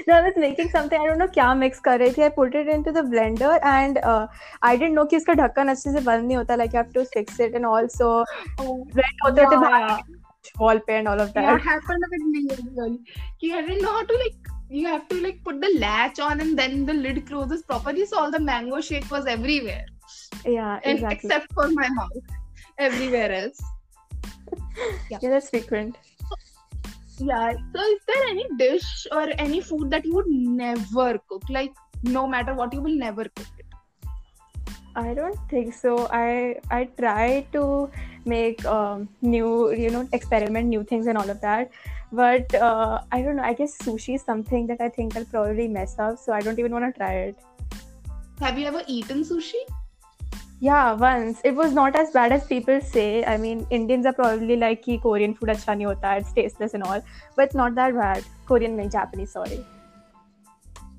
No, 0.08 0.16
I 0.16 0.22
was 0.28 0.38
making 0.44 0.70
something. 0.76 1.02
I 1.02 1.08
don't 1.08 1.22
know 1.24 1.28
क्या 1.38 1.48
mix 1.62 1.80
कर 1.88 2.00
रही 2.00 2.12
थी. 2.18 2.24
I 2.26 2.30
put 2.38 2.56
it 2.62 2.70
into 2.76 2.94
the 2.98 3.04
blender 3.14 3.52
and 3.72 4.00
uh, 4.12 4.28
I 4.62 4.76
didn't 4.78 4.96
know 5.00 5.06
कि 5.10 5.18
उसका 5.18 5.34
ढक्कन 5.42 5.70
अच्छे 5.76 5.94
से 5.94 6.04
बंद 6.06 6.26
नहीं 6.28 6.38
होता. 6.38 6.58
Like 6.62 6.74
you 6.78 6.84
have 6.84 6.94
to 7.00 7.06
fix 7.16 7.40
it 7.48 7.56
and 7.62 7.66
also 7.74 8.12
Oh, 8.60 8.76
rent 9.02 9.26
होते 9.26 9.42
होते 9.44 9.58
बाहर 9.66 10.02
wall 10.62 10.80
पे 10.88 11.00
and 11.00 11.08
all 11.08 11.22
of 11.22 11.34
that. 11.34 11.44
yeah, 11.44 11.58
happened 11.58 12.04
with 12.14 12.24
me 12.36 12.46
well. 12.78 12.98
Ki 13.42 13.54
I 13.54 13.62
didn't 13.62 13.82
know 13.88 13.94
how 13.98 14.06
to 14.14 14.22
like. 14.24 14.56
You 14.78 14.86
have 14.88 15.08
to 15.10 15.20
like 15.22 15.38
put 15.44 15.62
the 15.62 15.70
latch 15.80 16.20
on 16.20 16.42
and 16.42 16.60
then 16.60 16.86
the 16.86 16.94
lid 16.94 17.26
closes 17.28 17.62
properly, 17.64 18.06
so 18.06 18.20
all 18.20 18.32
the 18.34 18.40
mango 18.40 18.82
shake 18.88 19.10
was 19.14 19.26
everywhere, 19.26 19.86
Yeah, 20.46 20.80
and 20.84 21.00
exactly. 21.00 21.16
except 21.30 21.54
for 21.54 21.66
my 21.78 21.88
mouth, 21.90 22.36
everywhere 22.78 23.32
else. 23.38 23.64
yeah. 25.10 25.18
Yeah, 25.22 25.30
that's 25.32 25.50
frequent. 25.50 25.98
Yeah. 27.20 27.54
So, 27.76 27.82
is 27.84 28.00
there 28.08 28.24
any 28.30 28.46
dish 28.58 29.08
or 29.12 29.28
any 29.38 29.60
food 29.62 29.92
that 29.92 30.06
you 30.06 30.16
would 30.16 30.28
never 30.28 31.20
cook? 31.28 31.44
Like, 31.50 31.74
no 32.04 32.26
matter 32.26 32.54
what, 32.54 32.74
you 32.74 32.82
will 32.82 32.96
never 32.96 33.26
cook 33.26 33.48
it. 33.58 33.66
I 34.96 35.14
don't 35.14 35.38
think 35.50 35.74
so. 35.74 36.08
I 36.12 36.60
I 36.72 36.86
try 36.98 37.46
to 37.54 37.90
make 38.26 38.64
um, 38.66 39.10
new, 39.22 39.72
you 39.72 39.90
know, 39.90 40.08
experiment 40.14 40.68
new 40.68 40.84
things 40.84 41.08
and 41.08 41.18
all 41.18 41.30
of 41.30 41.42
that. 41.42 41.72
But 42.12 42.54
uh, 42.56 43.02
I 43.12 43.22
don't 43.22 43.36
know. 43.36 43.44
I 43.44 43.54
guess 43.54 43.78
sushi 43.78 44.16
is 44.16 44.24
something 44.24 44.66
that 44.68 44.82
I 44.82 44.90
think 44.90 45.16
I'll 45.16 45.26
probably 45.26 45.68
mess 45.68 46.00
up. 46.00 46.18
So 46.18 46.34
I 46.34 46.40
don't 46.40 46.58
even 46.60 46.72
want 46.72 46.86
to 46.86 46.98
try 46.98 47.14
it. 47.30 47.38
Have 48.40 48.58
you 48.58 48.66
ever 48.66 48.84
eaten 48.88 49.24
sushi? 49.24 49.62
Yeah, 50.62 50.94
once. 50.94 51.40
It 51.46 51.56
was 51.56 51.74
not 51.74 51.96
as 51.96 52.12
bad 52.12 52.34
as 52.34 52.46
people 52.46 52.82
say. 52.82 53.24
I 53.24 53.38
mean, 53.38 53.66
Indians 53.70 54.06
are 54.06 54.14
probably 54.14 54.58
like, 54.58 54.82
Ki, 54.82 54.98
Korean 54.98 55.34
food 55.34 55.50
acha 55.50 55.76
nahi 55.76 55.86
hota, 55.86 56.18
it's 56.18 56.34
tasteless 56.34 56.74
and 56.74 56.84
all. 56.84 57.02
But 57.36 57.46
it's 57.46 57.56
not 57.56 57.76
that 57.76 57.96
bad. 57.96 58.26
Korean, 58.46 58.76
nahi, 58.78 58.92
Japanese, 58.92 59.32
sorry. 59.32 59.66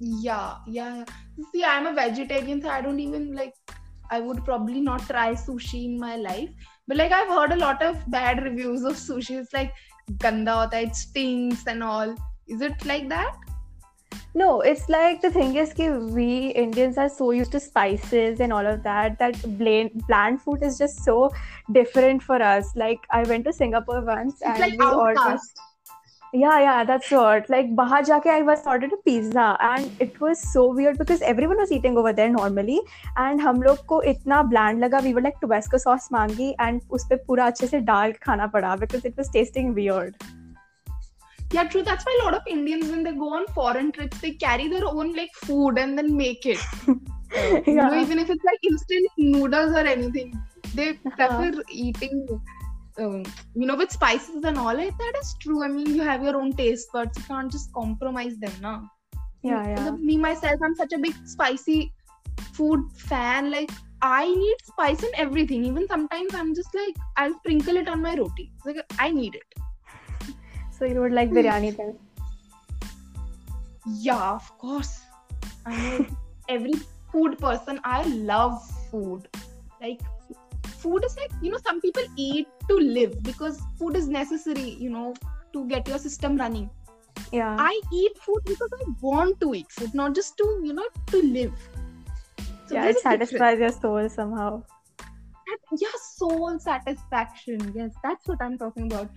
Yeah, 0.00 0.54
yeah, 0.66 0.96
yeah. 0.96 1.04
See, 1.52 1.62
I'm 1.62 1.86
a 1.86 1.92
vegetarian, 1.92 2.62
so 2.62 2.70
I 2.70 2.80
don't 2.80 3.00
even 3.00 3.34
like, 3.34 3.52
I 4.10 4.20
would 4.20 4.42
probably 4.46 4.80
not 4.80 5.06
try 5.06 5.34
sushi 5.34 5.84
in 5.84 6.00
my 6.00 6.16
life. 6.16 6.48
But 6.88 6.96
like, 6.96 7.12
I've 7.12 7.28
heard 7.28 7.52
a 7.52 7.56
lot 7.56 7.82
of 7.82 7.98
bad 8.10 8.42
reviews 8.42 8.82
of 8.82 8.94
sushi. 8.94 9.38
It's 9.38 9.52
like, 9.52 9.74
ganda 10.16 10.54
hota, 10.54 10.80
it 10.80 10.96
stinks 10.96 11.66
and 11.66 11.82
all. 11.82 12.16
Is 12.48 12.62
it 12.62 12.86
like 12.86 13.10
that? 13.10 13.36
no 14.34 14.60
it's 14.60 14.88
like 14.88 15.20
the 15.22 15.30
thing 15.30 15.56
is 15.56 15.72
that 15.74 16.02
we 16.18 16.48
indians 16.64 16.98
are 16.98 17.08
so 17.08 17.30
used 17.30 17.52
to 17.52 17.60
spices 17.60 18.40
and 18.40 18.52
all 18.52 18.66
of 18.66 18.82
that 18.82 19.18
that 19.18 19.40
bland, 19.58 19.90
bland 20.06 20.40
food 20.40 20.62
is 20.62 20.78
just 20.78 21.04
so 21.04 21.30
different 21.72 22.22
for 22.22 22.40
us. 22.42 22.70
Like 22.76 23.00
i 23.10 23.22
went 23.24 23.44
to 23.44 23.52
singapore 23.52 24.04
once 24.04 24.34
it's 24.34 24.42
and 24.42 24.60
like 24.60 24.78
we 24.78 24.86
ordered 24.86 25.40
yeah 26.32 26.60
yeah 26.60 26.84
that's 26.84 27.10
what. 27.10 27.48
Like 27.50 27.74
bahar 27.74 28.02
jaake 28.02 28.26
i 28.26 28.42
was 28.42 28.64
ordered 28.64 28.92
a 28.92 28.96
pizza 28.98 29.56
and 29.60 29.90
it 29.98 30.20
was 30.20 30.40
so 30.52 30.72
weird 30.72 30.98
because 30.98 31.22
everyone 31.22 31.58
was 31.58 31.72
eating 31.72 31.96
over 31.98 32.12
there 32.12 32.28
normally 32.28 32.80
and 33.16 33.40
hum 33.40 33.60
log 33.60 33.84
ko 33.86 34.00
itna 34.06 34.48
bland 34.48 34.80
laga. 34.80 35.02
We 35.02 35.14
were 35.14 35.20
like 35.20 35.40
tabasco 35.40 35.78
sauce 35.78 36.08
mangi 36.08 36.54
and 36.58 36.82
uspe 36.88 37.18
pura 37.26 37.50
acche 37.50 37.68
se 37.68 37.80
dal 37.80 38.12
khana 38.12 38.48
pada 38.48 38.78
because 38.78 39.04
it 39.04 39.16
was 39.16 39.28
tasting 39.28 39.74
weird. 39.74 40.14
Yeah, 41.52 41.64
true. 41.64 41.82
That's 41.82 42.04
why 42.04 42.18
a 42.20 42.24
lot 42.24 42.34
of 42.34 42.42
Indians, 42.46 42.90
when 42.90 43.02
they 43.02 43.12
go 43.12 43.34
on 43.34 43.46
foreign 43.48 43.90
trips, 43.92 44.20
they 44.20 44.32
carry 44.32 44.68
their 44.68 44.86
own 44.86 45.14
like 45.14 45.30
food 45.34 45.78
and 45.78 45.98
then 45.98 46.16
make 46.16 46.46
it. 46.46 46.58
You 47.64 47.76
know, 47.76 47.94
even 47.94 48.18
if 48.18 48.28
it's 48.28 48.44
like 48.44 48.58
instant 48.64 49.06
noodles 49.16 49.70
or 49.70 49.86
anything, 49.86 50.36
they 50.74 50.94
prefer 50.94 51.52
eating. 51.70 52.26
Um, 52.98 53.22
you 53.54 53.66
know, 53.66 53.76
with 53.76 53.92
spices 53.92 54.42
and 54.44 54.58
all, 54.58 54.74
like 54.74 54.98
that 54.98 55.12
is 55.20 55.36
true. 55.40 55.62
I 55.62 55.68
mean, 55.68 55.94
you 55.94 56.02
have 56.02 56.24
your 56.24 56.36
own 56.36 56.52
taste 56.52 56.88
buds. 56.92 57.16
You 57.18 57.24
can't 57.24 57.50
just 57.50 57.72
compromise 57.72 58.36
them, 58.38 58.52
now. 58.60 58.90
Yeah, 59.42 59.64
yeah. 59.64 59.90
Me 59.92 60.16
myself, 60.16 60.60
I'm 60.62 60.74
such 60.74 60.92
a 60.92 60.98
big 60.98 61.14
spicy 61.24 61.92
food 62.52 62.80
fan. 62.96 63.50
Like 63.50 63.70
I 64.02 64.26
need 64.26 64.56
spice 64.64 65.02
in 65.02 65.10
everything. 65.14 65.64
Even 65.64 65.86
sometimes 65.86 66.34
I'm 66.34 66.54
just 66.54 66.74
like 66.74 66.96
I'll 67.16 67.34
sprinkle 67.38 67.76
it 67.76 67.88
on 67.88 68.02
my 68.02 68.16
roti. 68.16 68.52
It's 68.56 68.66
like 68.66 68.84
I 68.98 69.10
need 69.10 69.34
it. 69.34 69.49
So 70.80 70.86
you 70.86 71.00
would 71.02 71.12
like 71.12 71.30
biryani 71.30 71.72
hmm. 71.72 71.76
then? 71.76 71.98
Yeah, 74.02 74.30
of 74.30 74.46
course. 74.58 75.02
I 75.66 76.06
every 76.48 76.72
food 77.12 77.38
person. 77.38 77.80
I 77.84 78.02
love 78.30 78.62
food. 78.90 79.28
Like 79.82 80.00
food 80.78 81.04
is 81.04 81.18
like 81.18 81.36
you 81.42 81.50
know 81.52 81.58
some 81.66 81.82
people 81.82 82.02
eat 82.16 82.48
to 82.70 82.78
live 82.78 83.22
because 83.22 83.60
food 83.78 83.94
is 83.94 84.08
necessary. 84.08 84.70
You 84.86 84.88
know 84.96 85.14
to 85.52 85.68
get 85.68 85.86
your 85.86 85.98
system 85.98 86.38
running. 86.38 86.70
Yeah. 87.30 87.56
I 87.58 87.78
eat 87.92 88.16
food 88.16 88.42
because 88.46 88.70
I 88.80 88.90
want 89.02 89.38
to 89.42 89.54
eat 89.54 89.70
food, 89.70 89.94
not 89.94 90.14
just 90.14 90.38
to 90.38 90.50
you 90.64 90.72
know 90.72 90.88
to 91.08 91.22
live. 91.22 91.52
So 92.68 92.76
yeah, 92.76 92.86
it 92.86 93.00
satisfies 93.00 93.58
your 93.58 93.72
soul 93.72 94.08
somehow. 94.08 94.62
yeah 95.78 95.96
soul 96.02 96.58
satisfaction 96.58 97.72
yes 97.74 97.96
that's 98.02 98.28
what 98.28 98.42
i'm 98.44 98.56
talking 98.58 98.86
about 98.92 99.08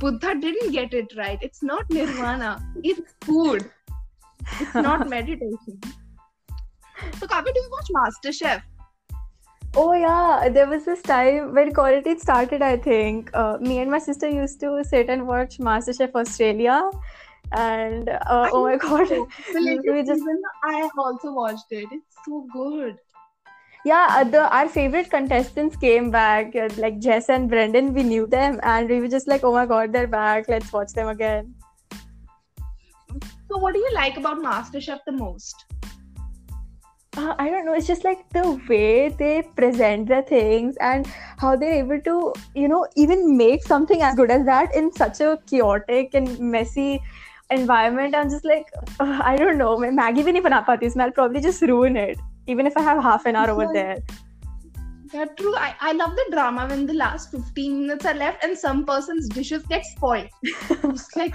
buddha 0.00 0.34
didn't 0.40 0.72
get 0.72 0.94
it 0.94 1.12
right. 1.16 1.38
It's 1.42 1.62
not 1.62 1.90
nirvana. 1.90 2.50
It's 2.82 3.14
food. 3.20 3.70
It's 4.60 4.74
not 4.74 5.08
meditation. 5.14 5.80
So 7.18 7.26
Kavya, 7.26 7.54
do 7.54 7.60
you 7.60 7.70
watch 7.76 7.90
masterchef? 7.98 8.62
Oh 9.76 9.92
yeah, 9.92 10.48
there 10.48 10.66
was 10.66 10.84
this 10.84 11.02
time 11.02 11.54
when 11.54 11.72
quarantine 11.72 12.18
started. 12.18 12.62
I 12.62 12.76
think. 12.76 13.30
Uh, 13.34 13.58
me 13.60 13.78
and 13.78 13.90
my 13.90 14.00
sister 14.06 14.28
used 14.28 14.58
to 14.60 14.72
sit 14.84 15.08
and 15.08 15.26
watch 15.26 15.58
MasterChef 15.58 16.16
Australia, 16.22 16.80
and 17.52 18.08
uh, 18.08 18.48
oh 18.52 18.64
my 18.64 18.76
god, 18.76 19.08
We 19.54 20.02
just- 20.02 20.22
i 20.64 20.88
also 20.98 21.32
watched 21.32 21.78
it. 21.82 21.88
It's 21.92 22.16
so 22.26 22.46
good 22.52 22.98
yeah 23.84 24.06
uh, 24.10 24.24
the 24.24 24.42
our 24.54 24.68
favorite 24.68 25.10
contestants 25.10 25.76
came 25.76 26.10
back 26.10 26.54
uh, 26.54 26.68
like 26.76 26.98
jess 26.98 27.28
and 27.30 27.48
brendan 27.48 27.94
we 27.94 28.02
knew 28.02 28.26
them 28.26 28.60
and 28.62 28.88
we 28.88 29.00
were 29.00 29.08
just 29.08 29.26
like 29.26 29.42
oh 29.42 29.52
my 29.52 29.64
god 29.64 29.92
they're 29.92 30.06
back 30.06 30.48
let's 30.48 30.72
watch 30.72 30.92
them 30.92 31.08
again. 31.08 31.54
So 33.48 33.58
what 33.58 33.74
do 33.74 33.80
you 33.80 33.90
like 33.94 34.16
about 34.16 34.38
masterchef 34.38 35.00
the 35.06 35.12
most? 35.12 35.64
Uh, 37.16 37.34
i 37.40 37.50
don't 37.50 37.66
know 37.66 37.72
it's 37.74 37.88
just 37.88 38.04
like 38.04 38.28
the 38.30 38.60
way 38.68 39.08
they 39.08 39.42
present 39.56 40.06
the 40.06 40.22
things 40.28 40.76
and 40.80 41.08
how 41.38 41.56
they're 41.56 41.78
able 41.84 42.00
to 42.00 42.32
you 42.54 42.68
know 42.68 42.86
even 42.94 43.36
make 43.36 43.64
something 43.64 44.02
as 44.02 44.14
good 44.14 44.30
as 44.30 44.44
that 44.44 44.72
in 44.76 44.92
such 44.92 45.20
a 45.20 45.36
chaotic 45.46 46.14
and 46.14 46.38
messy 46.38 47.02
environment. 47.50 48.14
I'm 48.14 48.30
just 48.30 48.44
like 48.44 48.66
uh, 49.00 49.20
i 49.24 49.36
don't 49.36 49.58
know 49.58 49.76
Maggi 49.78 50.18
even 50.18 50.36
if 50.36 50.44
bana 50.44 50.62
pati 50.62 50.88
i'll 51.00 51.10
probably 51.10 51.40
just 51.40 51.62
ruin 51.62 51.96
it 51.96 52.18
even 52.50 52.66
if 52.66 52.76
I 52.76 52.82
have 52.82 53.02
half 53.02 53.26
an 53.26 53.36
hour 53.36 53.50
over 53.56 53.68
there. 53.78 53.98
yeah 55.12 55.24
true 55.38 55.54
I, 55.60 55.68
I 55.86 55.92
love 56.00 56.12
the 56.18 56.24
drama 56.32 56.64
when 56.72 56.82
the 56.88 56.94
last 56.98 57.30
15 57.32 57.80
minutes 57.82 58.04
are 58.10 58.14
left 58.18 58.44
and 58.44 58.56
some 58.64 58.84
person's 58.90 59.28
dishes 59.36 59.64
get 59.72 59.84
spoiled 59.84 60.28
it's 60.42 61.16
like 61.20 61.34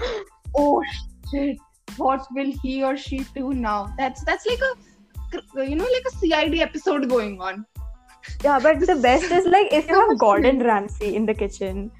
oh 0.62 0.82
shit 1.30 1.58
what 2.04 2.26
will 2.38 2.52
he 2.62 2.82
or 2.90 2.96
she 3.06 3.18
do 3.34 3.52
now 3.66 3.78
that's 3.98 4.24
that's 4.30 4.46
like 4.52 4.62
a 4.70 5.68
you 5.68 5.76
know 5.80 5.88
like 5.96 6.06
a 6.12 6.14
cid 6.20 6.58
episode 6.68 7.08
going 7.16 7.40
on 7.50 7.66
Yeah, 8.44 8.58
but 8.62 8.80
the 8.80 8.96
best 9.02 9.30
is 9.30 9.44
like 9.46 9.72
if 9.72 9.88
you 9.90 9.98
have 9.98 10.18
Gordon 10.18 10.58
Ramsay 10.68 11.14
in 11.18 11.26
the 11.26 11.34
kitchen. 11.34 11.90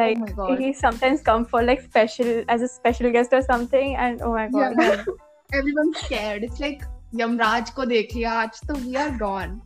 Like 0.00 0.18
oh 0.24 0.34
God. 0.38 0.58
he 0.58 0.72
sometimes 0.80 1.22
come 1.28 1.46
for 1.52 1.62
like 1.62 1.80
special 1.84 2.44
as 2.54 2.64
a 2.66 2.68
special 2.68 3.10
guest 3.10 3.32
or 3.32 3.40
something, 3.46 3.94
and 3.96 4.20
oh 4.26 4.32
my 4.34 4.48
god, 4.48 4.74
Yeah. 4.78 5.04
everyone's 5.60 5.98
scared 6.02 6.44
it's 6.48 6.60
like 6.60 6.82
Yamraj 7.14 7.70
को 7.70 7.84
देख 7.84 8.14
लिया 8.14 8.32
आज 8.40 8.60
तो 8.68 8.74
we 8.74 8.94
are 9.02 9.16
gone 9.18 9.60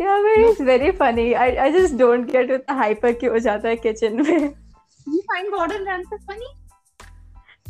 yeah 0.00 0.20
but 0.22 0.38
it's 0.38 0.60
very 0.60 0.90
funny 0.98 1.32
I 1.32 1.56
I 1.56 1.72
just 1.72 1.94
don't 1.98 2.30
get 2.30 2.50
इतना 2.50 2.74
hyper 2.78 3.12
क्यों 3.20 3.32
हो 3.32 3.38
जाता 3.48 3.68
है 3.68 3.76
किचन 3.76 4.22
में 4.22 4.38
you 4.38 5.20
find 5.32 5.50
Gordon 5.54 5.90
Ramsay 5.90 6.16
funny 6.16 6.54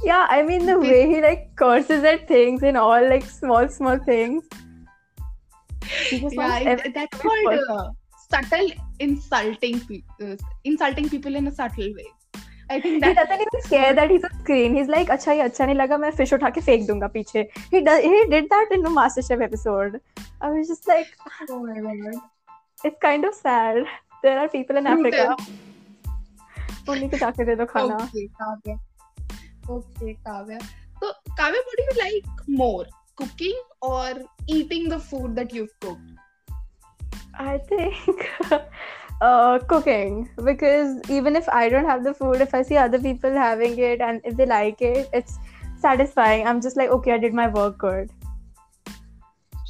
Yeah, 0.06 0.28
I 0.30 0.42
mean 0.42 0.66
the 0.66 0.78
way 0.78 0.98
he 1.10 1.20
like 1.22 1.40
curses 1.60 2.04
at 2.04 2.28
things 2.28 2.62
and 2.62 2.78
all 2.80 3.06
like 3.12 3.24
small 3.30 3.68
small 3.68 3.98
things. 3.98 4.44
Yeah, 6.10 6.58
it, 6.58 6.94
that's 6.94 7.18
called 7.22 7.58
uh, 7.76 7.90
subtle 8.34 8.70
insulting 9.00 9.80
pe- 9.80 10.02
uh, 10.22 10.36
insulting 10.64 11.08
people 11.08 11.34
in 11.34 11.48
a 11.48 11.52
subtle 11.52 11.90
way. 11.96 12.06
I 12.70 12.80
think 12.80 13.02
that 13.02 13.08
He 13.08 13.14
doesn't 13.18 13.44
even 13.44 13.62
care 13.68 13.92
that 13.98 14.10
he's 14.10 14.24
on 14.24 14.40
screen. 14.40 14.74
He's 14.78 14.88
like, 14.94 15.10
अच्छा 15.10 15.32
ये 15.32 15.40
अच्छा 15.40 15.66
नहीं 15.66 15.74
लगा 15.76 15.98
मैं 15.98 16.10
fish 16.16 16.32
उठा 16.32 16.50
के 16.56 16.60
फेंक 16.70 16.86
दूँगा 16.86 17.06
पीछे. 17.12 17.46
He 17.74 17.84
does 17.90 18.08
he 18.14 18.24
did 18.34 18.50
that 18.54 18.74
in 18.78 18.82
the 18.88 18.96
MasterChef 18.98 19.46
episode. 19.50 20.00
I 20.40 20.50
was 20.56 20.68
just 20.68 20.90
like, 20.94 21.14
oh 21.50 21.62
my 21.62 21.80
god 21.86 22.20
it's 22.84 22.98
kind 23.00 23.24
of 23.24 23.34
sad. 23.34 23.84
There 24.22 24.38
are 24.38 24.48
people 24.48 24.76
in 24.76 24.86
Africa. 24.86 25.36
उन्हीं 26.88 27.08
को 27.10 27.18
जाके 27.18 27.44
दे 27.44 27.54
दो 27.56 27.64
खाना. 27.70 27.96
Okay, 28.04 28.28
Kavya. 28.40 28.78
Okay, 29.70 30.16
Kavya. 30.26 30.60
So, 31.00 31.12
Kavya, 31.40 31.60
what 31.66 31.76
do 31.76 31.84
you 31.88 31.96
like 32.02 32.48
more? 32.60 32.86
Cooking 33.16 33.58
or 33.82 34.14
eating 34.46 34.88
the 34.88 34.98
food 34.98 35.34
that 35.36 35.52
you've 35.52 35.74
cooked? 35.80 36.12
I 37.34 37.58
think 37.58 38.28
uh, 39.20 39.58
cooking 39.60 40.28
because 40.44 41.00
even 41.10 41.36
if 41.36 41.48
I 41.48 41.68
don't 41.68 41.84
have 41.86 42.04
the 42.04 42.14
food, 42.14 42.40
if 42.40 42.54
I 42.54 42.62
see 42.62 42.76
other 42.76 42.98
people 43.00 43.32
having 43.32 43.78
it 43.78 44.00
and 44.00 44.20
if 44.24 44.36
they 44.36 44.46
like 44.46 44.80
it, 44.82 45.08
it's 45.12 45.38
satisfying. 45.76 46.46
I'm 46.46 46.60
just 46.60 46.76
like, 46.76 46.90
okay, 46.90 47.12
I 47.12 47.18
did 47.18 47.34
my 47.34 47.48
work 47.48 47.78
good. 47.78 48.10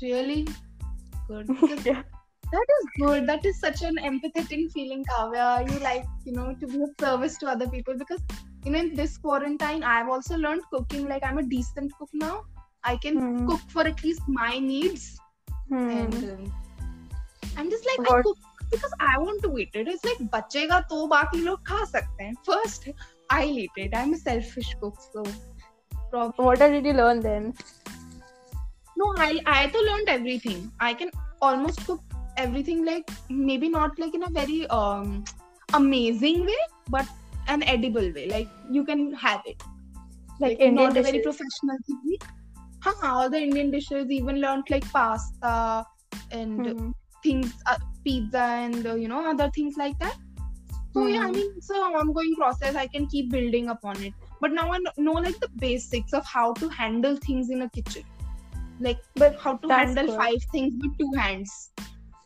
Really? 0.03 0.47
Good. 1.29 1.49
Yeah. 1.85 2.03
that 2.53 2.67
is 2.81 2.87
good. 3.01 3.27
That 3.27 3.45
is 3.45 3.61
such 3.61 3.83
an 3.83 3.97
empathetic 3.97 4.73
feeling, 4.73 5.05
Kavya. 5.05 5.71
You 5.71 5.79
like, 5.81 6.05
you 6.25 6.33
know, 6.33 6.55
to 6.61 6.67
be 6.67 6.81
of 6.83 6.91
service 7.01 7.37
to 7.39 7.47
other 7.47 7.69
people 7.69 7.95
because, 7.99 8.21
you 8.65 8.73
know, 8.73 8.79
in 8.79 8.95
this 8.95 9.19
quarantine, 9.19 9.83
I've 9.83 10.09
also 10.09 10.37
learned 10.37 10.63
cooking. 10.73 11.09
Like, 11.09 11.23
I'm 11.25 11.39
a 11.39 11.43
decent 11.43 11.93
cook 11.99 12.09
now. 12.15 12.45
I 12.85 12.97
can 12.97 13.19
Hmm. 13.19 13.47
cook 13.47 13.61
for 13.69 13.87
at 13.87 14.03
least 14.05 14.23
my 14.29 14.59
needs. 14.59 15.19
Hmm. 15.69 15.89
and 15.91 16.15
um, 16.25 16.53
I'm 17.59 17.69
just 17.71 17.85
like 17.87 18.11
I 18.11 18.23
cook 18.23 18.39
because 18.72 18.94
I 19.00 19.18
want 19.20 19.42
to 19.44 19.58
eat 19.58 19.70
it. 19.74 19.88
It's 19.88 20.04
like 20.06 20.22
बचेगा 20.34 20.80
तो 20.90 21.08
बाकी 21.08 21.42
लोग 21.44 21.60
खा 21.68 21.84
सकते 21.92 22.24
हैं. 22.24 22.36
First, 22.50 22.90
I'll 23.30 23.60
eat 23.66 23.82
it. 23.86 23.96
I'm 23.96 24.14
a 24.14 24.18
selfish 24.18 24.76
cook, 24.82 24.96
so 25.12 25.24
prob- 26.12 26.36
What 26.38 26.60
did 26.60 26.86
you 26.86 26.94
learn 26.94 27.20
then? 27.22 27.54
no, 28.96 29.06
I 29.18 29.40
I 29.46 29.68
to 29.68 29.80
learned 29.90 30.10
everything. 30.10 30.72
I 30.80 30.94
can 30.94 31.12
almost 31.42 31.86
cook 31.86 32.02
everything 32.38 32.86
like 32.86 33.10
maybe 33.30 33.70
not 33.70 33.98
like 34.00 34.16
in 34.16 34.24
a 34.24 34.30
very 34.32 34.68
um 34.68 35.24
amazing 35.74 36.46
way, 36.46 36.62
but 36.88 37.08
an 37.48 37.64
edible 37.64 38.12
way. 38.14 38.28
Like 38.28 38.50
you 38.70 38.86
can 38.86 39.14
have 39.14 39.42
it. 39.46 39.62
Like 40.40 40.60
Indian 40.60 40.94
not 40.94 40.98
a 40.98 41.02
very 41.02 41.20
dishes? 41.20 41.22
professional 41.22 41.78
degree. 41.90 42.20
Huh, 42.84 42.96
all 43.04 43.30
the 43.30 43.42
Indian 43.42 43.72
dishes, 43.72 44.08
even 44.10 44.42
learned 44.42 44.66
like 44.70 44.92
pasta 44.92 45.86
and 46.32 46.74
Hmm. 46.78 46.92
things 47.24 47.54
uh, 47.68 47.78
pizza 48.09 48.45
and 48.65 48.87
uh, 48.87 48.95
you 49.05 49.09
know 49.13 49.23
other 49.33 49.51
things 49.57 49.75
like 49.85 49.99
that 50.05 50.17
so 50.97 51.07
yeah 51.15 51.25
i 51.29 51.31
Hmm. 51.31 51.37
mean 51.37 51.51
it's 51.57 51.71
an 51.71 51.97
ongoing 52.03 52.35
process 52.41 52.77
i 52.85 52.87
can 52.95 53.07
keep 53.15 53.31
building 53.37 53.69
upon 53.77 54.03
it 54.09 54.15
but 54.41 54.53
now 54.61 54.67
i 54.73 54.79
know 55.09 55.15
like 55.27 55.39
the 55.47 55.51
basics 55.67 56.13
of 56.21 56.25
how 56.35 56.47
to 56.63 56.69
handle 56.81 57.17
things 57.29 57.51
in 57.51 57.63
a 57.63 57.71
kitchen 57.79 58.05
like 58.89 58.99
But 59.17 59.37
how 59.45 59.57
to 59.59 59.73
handle 59.81 60.07
good. 60.07 60.21
five 60.21 60.39
things 60.53 60.75
with 60.83 60.93
two 61.01 61.13
hands 61.23 61.55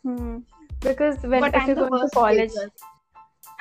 Hmm. 0.04 0.38
Because 0.80 1.22
when 1.22 1.44
but 1.44 1.54
if 1.54 1.66
i'm 1.66 1.68
you 1.68 1.76
go 1.76 1.88
to 1.98 2.08
college, 2.10 2.50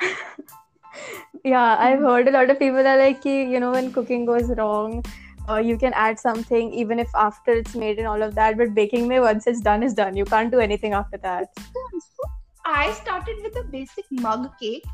yeah, 1.44 1.76
I've 1.78 1.98
Hmm. 1.98 2.00
heard 2.00 2.28
a 2.28 2.30
lot 2.30 2.50
of 2.50 2.58
people 2.58 2.86
are 2.86 2.98
like, 2.98 3.24
you 3.24 3.60
know, 3.60 3.72
when 3.72 3.92
cooking 3.92 4.24
goes 4.24 4.50
wrong, 4.56 5.04
uh, 5.48 5.56
you 5.56 5.76
can 5.76 5.92
add 5.94 6.18
something 6.18 6.72
even 6.72 6.98
if 6.98 7.08
after 7.14 7.52
it's 7.52 7.74
made 7.74 7.98
and 7.98 8.06
all 8.06 8.22
of 8.22 8.34
that 8.34 8.56
but 8.56 8.74
baking 8.74 9.08
may 9.08 9.20
once 9.20 9.46
it's 9.46 9.60
done 9.60 9.82
is 9.82 9.94
done. 9.94 10.16
You 10.16 10.24
can't 10.24 10.50
do 10.50 10.60
anything 10.60 10.92
after 10.92 11.18
that. 11.18 11.48
So 11.56 12.30
i 12.64 12.92
started 12.92 13.38
with 13.42 13.56
a 13.56 13.64
basic 13.64 14.04
mug 14.12 14.48
cake 14.60 14.84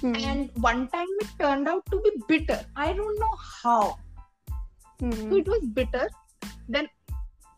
hmm. 0.00 0.14
and 0.16 0.50
one 0.56 0.88
time 0.88 1.06
it 1.20 1.28
turned 1.38 1.68
out 1.68 1.84
to 1.90 2.00
be 2.00 2.10
bitter. 2.28 2.60
I 2.76 2.92
don't 2.92 3.18
know 3.18 3.34
how. 3.62 3.98
Hmm. 5.00 5.12
so 5.12 5.36
it 5.36 5.46
was 5.46 5.66
bitter. 5.66 6.08
Then 6.68 6.88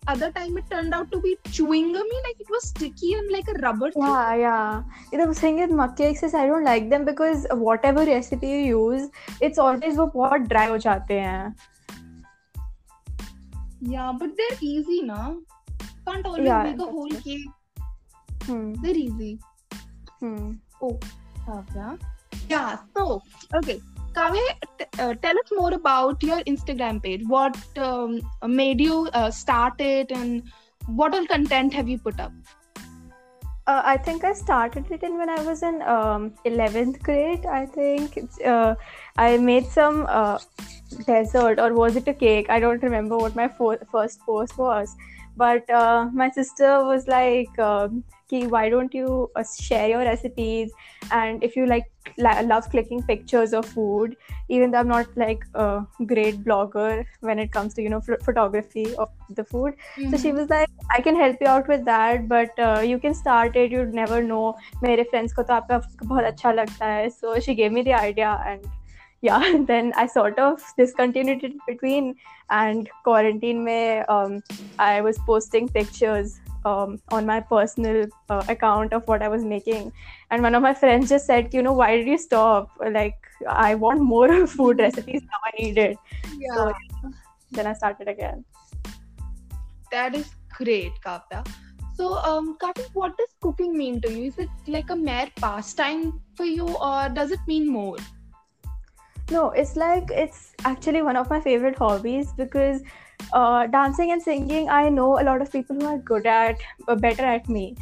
other 0.09 0.31
time 0.33 0.57
it 0.59 0.65
turned 0.71 0.95
out 0.95 1.11
to 1.13 1.21
be 1.21 1.37
chewing 1.51 1.93
gummy 1.93 2.19
like 2.25 2.41
it 2.41 2.49
was 2.49 2.69
sticky 2.69 3.15
and 3.15 3.31
like 3.31 3.49
a 3.49 3.55
rubber 3.61 3.91
thing. 3.91 4.03
yeah. 4.03 4.83
Yeah 5.13 5.27
the 5.27 5.35
thing 5.35 5.59
with 5.61 5.71
mug 5.71 5.97
cakes 5.97 6.23
is 6.23 6.35
i 6.35 6.47
don't 6.47 6.65
like 6.65 6.89
them 6.91 7.05
because 7.05 7.47
whatever 7.51 8.05
recipe 8.05 8.49
you 8.49 8.59
use 8.59 9.09
it's 9.41 9.59
always 9.59 9.97
what 9.97 10.49
dry 10.49 10.67
ho 10.67 10.79
jate 10.79 11.09
hain 11.09 11.55
yeah, 13.81 14.13
but 14.19 14.31
they're 14.37 14.59
easy, 14.61 15.03
na. 15.03 15.35
Can't 16.07 16.27
always 16.27 16.47
Yeah, 16.47 16.63
make 16.63 16.79
a 16.81 16.85
whole 16.85 17.11
cake. 17.11 17.49
Hmm. 18.45 18.75
They're 18.75 18.97
easy. 18.97 19.39
Hmm. 20.21 20.53
Oh, 20.81 20.99
Kavya. 21.47 21.99
Yeah. 22.49 22.79
So, 22.97 23.23
okay, 23.55 23.81
Kavya, 24.15 24.47
t- 24.79 24.85
uh, 24.99 25.15
tell 25.15 25.39
us 25.39 25.51
more 25.53 25.75
about 25.75 26.23
your 26.23 26.41
Instagram 26.45 27.03
page. 27.03 27.23
What 27.27 27.57
um, 27.77 28.21
made 28.47 28.81
you 28.81 29.09
uh, 29.13 29.31
start 29.31 29.81
it, 29.81 30.11
and 30.11 30.43
what 30.87 31.15
all 31.15 31.27
content 31.27 31.75
have 31.75 31.89
you 31.89 31.99
put 31.99 32.21
up? 32.21 32.33
Uh, 33.67 33.83
I 33.85 33.97
think 33.97 34.23
I 34.23 34.33
started 34.33 34.89
it 34.93 35.03
in 35.03 35.19
when 35.19 35.29
I 35.29 35.43
was 35.43 35.65
in 35.65 35.83
um, 35.83 36.33
11th 36.45 37.03
grade. 37.03 37.45
I 37.47 37.67
think 37.67 38.17
uh, 38.45 38.77
I 39.19 39.39
made 39.39 39.67
some 39.67 40.07
uh, 40.09 40.39
dessert 41.07 41.59
or 41.59 41.75
was 41.75 41.97
it 41.97 42.09
a 42.09 42.15
cake? 42.15 42.47
I 42.49 42.61
don't 42.61 42.83
remember 42.83 43.17
what 43.17 43.37
my 43.37 43.49
fo- 43.49 43.79
first 43.91 44.21
post 44.21 44.57
was. 44.59 44.97
But 45.37 45.69
uh, 45.69 46.09
my 46.15 46.31
sister 46.31 46.83
was 46.85 47.07
like, 47.09 47.59
um, 47.59 48.05
why 48.31 48.71
don't 48.71 48.93
you 48.95 49.31
uh, 49.37 49.45
share 49.61 49.89
your 49.89 49.99
recipes? 50.01 50.73
And 51.11 51.45
if 51.45 51.57
you 51.57 51.67
like, 51.67 51.85
la- 52.17 52.41
love 52.41 52.71
clicking 52.71 53.03
pictures 53.03 53.53
of 53.53 53.67
food, 53.67 54.17
even 54.49 54.71
though 54.71 54.79
I'm 54.79 54.89
not 54.89 55.07
like 55.15 55.45
a 55.55 55.83
great 56.07 56.43
blogger 56.43 57.05
when 57.21 57.39
it 57.39 57.53
comes 57.53 57.75
to, 57.75 57.83
you 57.83 57.91
know, 57.91 58.03
f- 58.09 58.25
photography 58.25 58.95
of 58.97 59.11
the 59.29 59.45
food. 59.45 59.75
Mm-hmm. 59.99 60.11
So 60.11 60.17
she 60.17 60.29
mm-hmm. 60.29 60.39
was 60.39 60.49
like, 60.49 60.71
I 60.91 61.03
can 61.03 61.17
help 61.17 61.37
you 61.41 61.49
out 61.49 61.69
with 61.69 61.85
that, 61.85 62.29
but 62.29 62.59
uh, 62.59 62.81
you 62.81 62.99
can 62.99 63.13
start 63.13 63.57
it. 63.57 63.71
You'd 63.71 63.93
never 63.93 64.23
know. 64.23 64.57
My 64.81 65.05
friends 65.11 65.35
ko 65.35 65.43
to 65.43 65.61
aapka 65.61 65.85
bahut 66.05 66.33
acha 66.33 66.57
lagta 66.57 66.91
hai. 66.95 67.09
So 67.09 67.39
she 67.41 67.55
gave 67.55 67.73
me 67.73 67.83
the 67.83 67.93
idea 67.93 68.41
and 68.47 68.67
yeah, 69.23 69.59
then 69.67 69.93
I 69.97 70.07
sort 70.07 70.39
of 70.39 70.63
discontinued 70.79 71.45
it 71.45 71.53
between. 71.67 72.17
And 72.49 72.89
quarantine 73.05 73.65
में 73.65 74.09
um, 74.09 74.43
I 74.79 75.01
was 75.01 75.19
posting 75.27 75.69
pictures 75.69 76.39
um, 76.65 77.01
on 77.11 77.27
my 77.27 77.41
personal 77.41 78.07
uh, 78.31 78.45
account 78.49 78.93
of 78.93 79.07
what 79.09 79.23
I 79.23 79.29
was 79.29 79.45
making, 79.45 79.93
and 80.31 80.43
one 80.43 80.55
of 80.55 80.63
my 80.63 80.75
friends 80.75 81.09
just 81.09 81.27
said, 81.27 81.53
you 81.53 81.63
know, 81.63 81.73
why 81.73 81.97
did 81.97 82.07
you 82.07 82.19
stop? 82.19 82.71
Like 82.99 83.17
I 83.49 83.75
want 83.75 84.01
more 84.01 84.47
food 84.57 84.79
recipes 84.79 85.23
now. 85.23 85.43
I 85.45 85.63
need 85.63 85.79
it. 85.79 85.99
Yeah. 86.39 86.55
So 86.55 86.73
then 87.51 87.67
I 87.67 87.73
started 87.73 88.09
again. 88.09 88.45
That 89.91 90.15
is 90.15 90.31
great, 90.57 90.93
Kavya. 91.05 91.47
So, 91.97 92.15
um, 92.19 92.59
what 92.93 93.17
does 93.17 93.29
cooking 93.41 93.77
mean 93.77 94.01
to 94.03 94.13
you? 94.13 94.25
Is 94.27 94.39
it 94.39 94.51
like 94.67 94.91
a 94.91 94.97
mere 94.97 95.31
pastime 95.37 96.21
for 96.35 96.45
you, 96.45 96.69
or 96.69 97.09
does 97.09 97.31
it 97.31 97.41
mean 97.47 97.69
more? 97.69 97.97
No, 99.31 99.51
it's 99.51 99.75
like 99.77 100.11
it's 100.11 100.55
actually 100.65 101.03
one 101.03 101.17
of 101.17 101.29
my 101.31 101.41
favorite 101.41 101.77
hobbies 101.77 102.33
because 102.33 102.83
uh, 103.33 103.67
dancing 103.67 104.13
and 104.13 104.23
singing, 104.23 104.69
I 104.69 104.89
know 104.89 105.21
a 105.21 105.25
lot 105.25 105.43
of 105.43 105.51
people 105.51 105.77
who 105.77 105.87
are 105.87 105.99
good 105.99 106.27
at, 106.27 106.57
uh, 106.87 106.95
better 106.95 107.25
at 107.25 107.49
me 107.49 107.77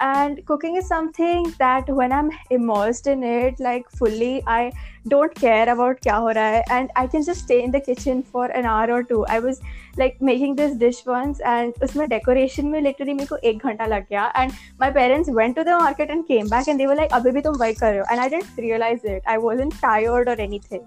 And 0.00 0.44
cooking 0.44 0.76
is 0.76 0.88
something 0.88 1.54
that 1.58 1.88
when 1.88 2.12
I'm 2.12 2.30
immersed 2.50 3.06
in 3.06 3.22
it, 3.22 3.60
like 3.60 3.88
fully, 3.90 4.42
I 4.46 4.72
don't 5.08 5.34
care 5.34 5.68
about 5.74 6.00
kya 6.06 6.16
ho 6.24 6.32
raha 6.38 6.56
hai, 6.56 6.64
and 6.78 6.90
I 6.96 7.06
can 7.06 7.22
just 7.28 7.44
stay 7.44 7.62
in 7.62 7.70
the 7.70 7.80
kitchen 7.80 8.22
for 8.22 8.46
an 8.46 8.66
hour 8.66 8.90
or 8.96 9.02
two. 9.04 9.24
I 9.26 9.38
was 9.38 9.60
like 9.96 10.20
making 10.20 10.56
this 10.56 10.74
dish 10.82 10.98
once, 11.06 11.40
and 11.52 11.72
उसमें 11.86 12.08
decoration 12.08 12.70
में 12.72 12.80
literally 12.88 13.14
मेरे 13.14 13.26
को 13.26 13.36
एक 13.52 13.62
घंटा 13.66 13.86
लग 13.86 14.08
गया. 14.10 14.32
And 14.42 14.56
my 14.80 14.90
parents 14.96 15.30
went 15.38 15.56
to 15.60 15.64
the 15.70 15.78
market 15.84 16.10
and 16.16 16.26
came 16.32 16.48
back, 16.48 16.66
and 16.72 16.82
they 16.82 16.88
were 16.92 16.98
like, 17.02 17.12
अभी 17.20 17.30
भी 17.38 17.42
तुम 17.42 17.56
वही 17.62 17.74
कर 17.74 17.92
रहे 17.92 18.00
हो. 18.00 18.06
And 18.10 18.20
I 18.24 18.28
didn't 18.34 18.60
realize 18.66 19.04
it. 19.14 19.22
I 19.26 19.38
wasn't 19.46 19.78
tired 19.84 20.32
or 20.34 20.36
anything. 20.48 20.84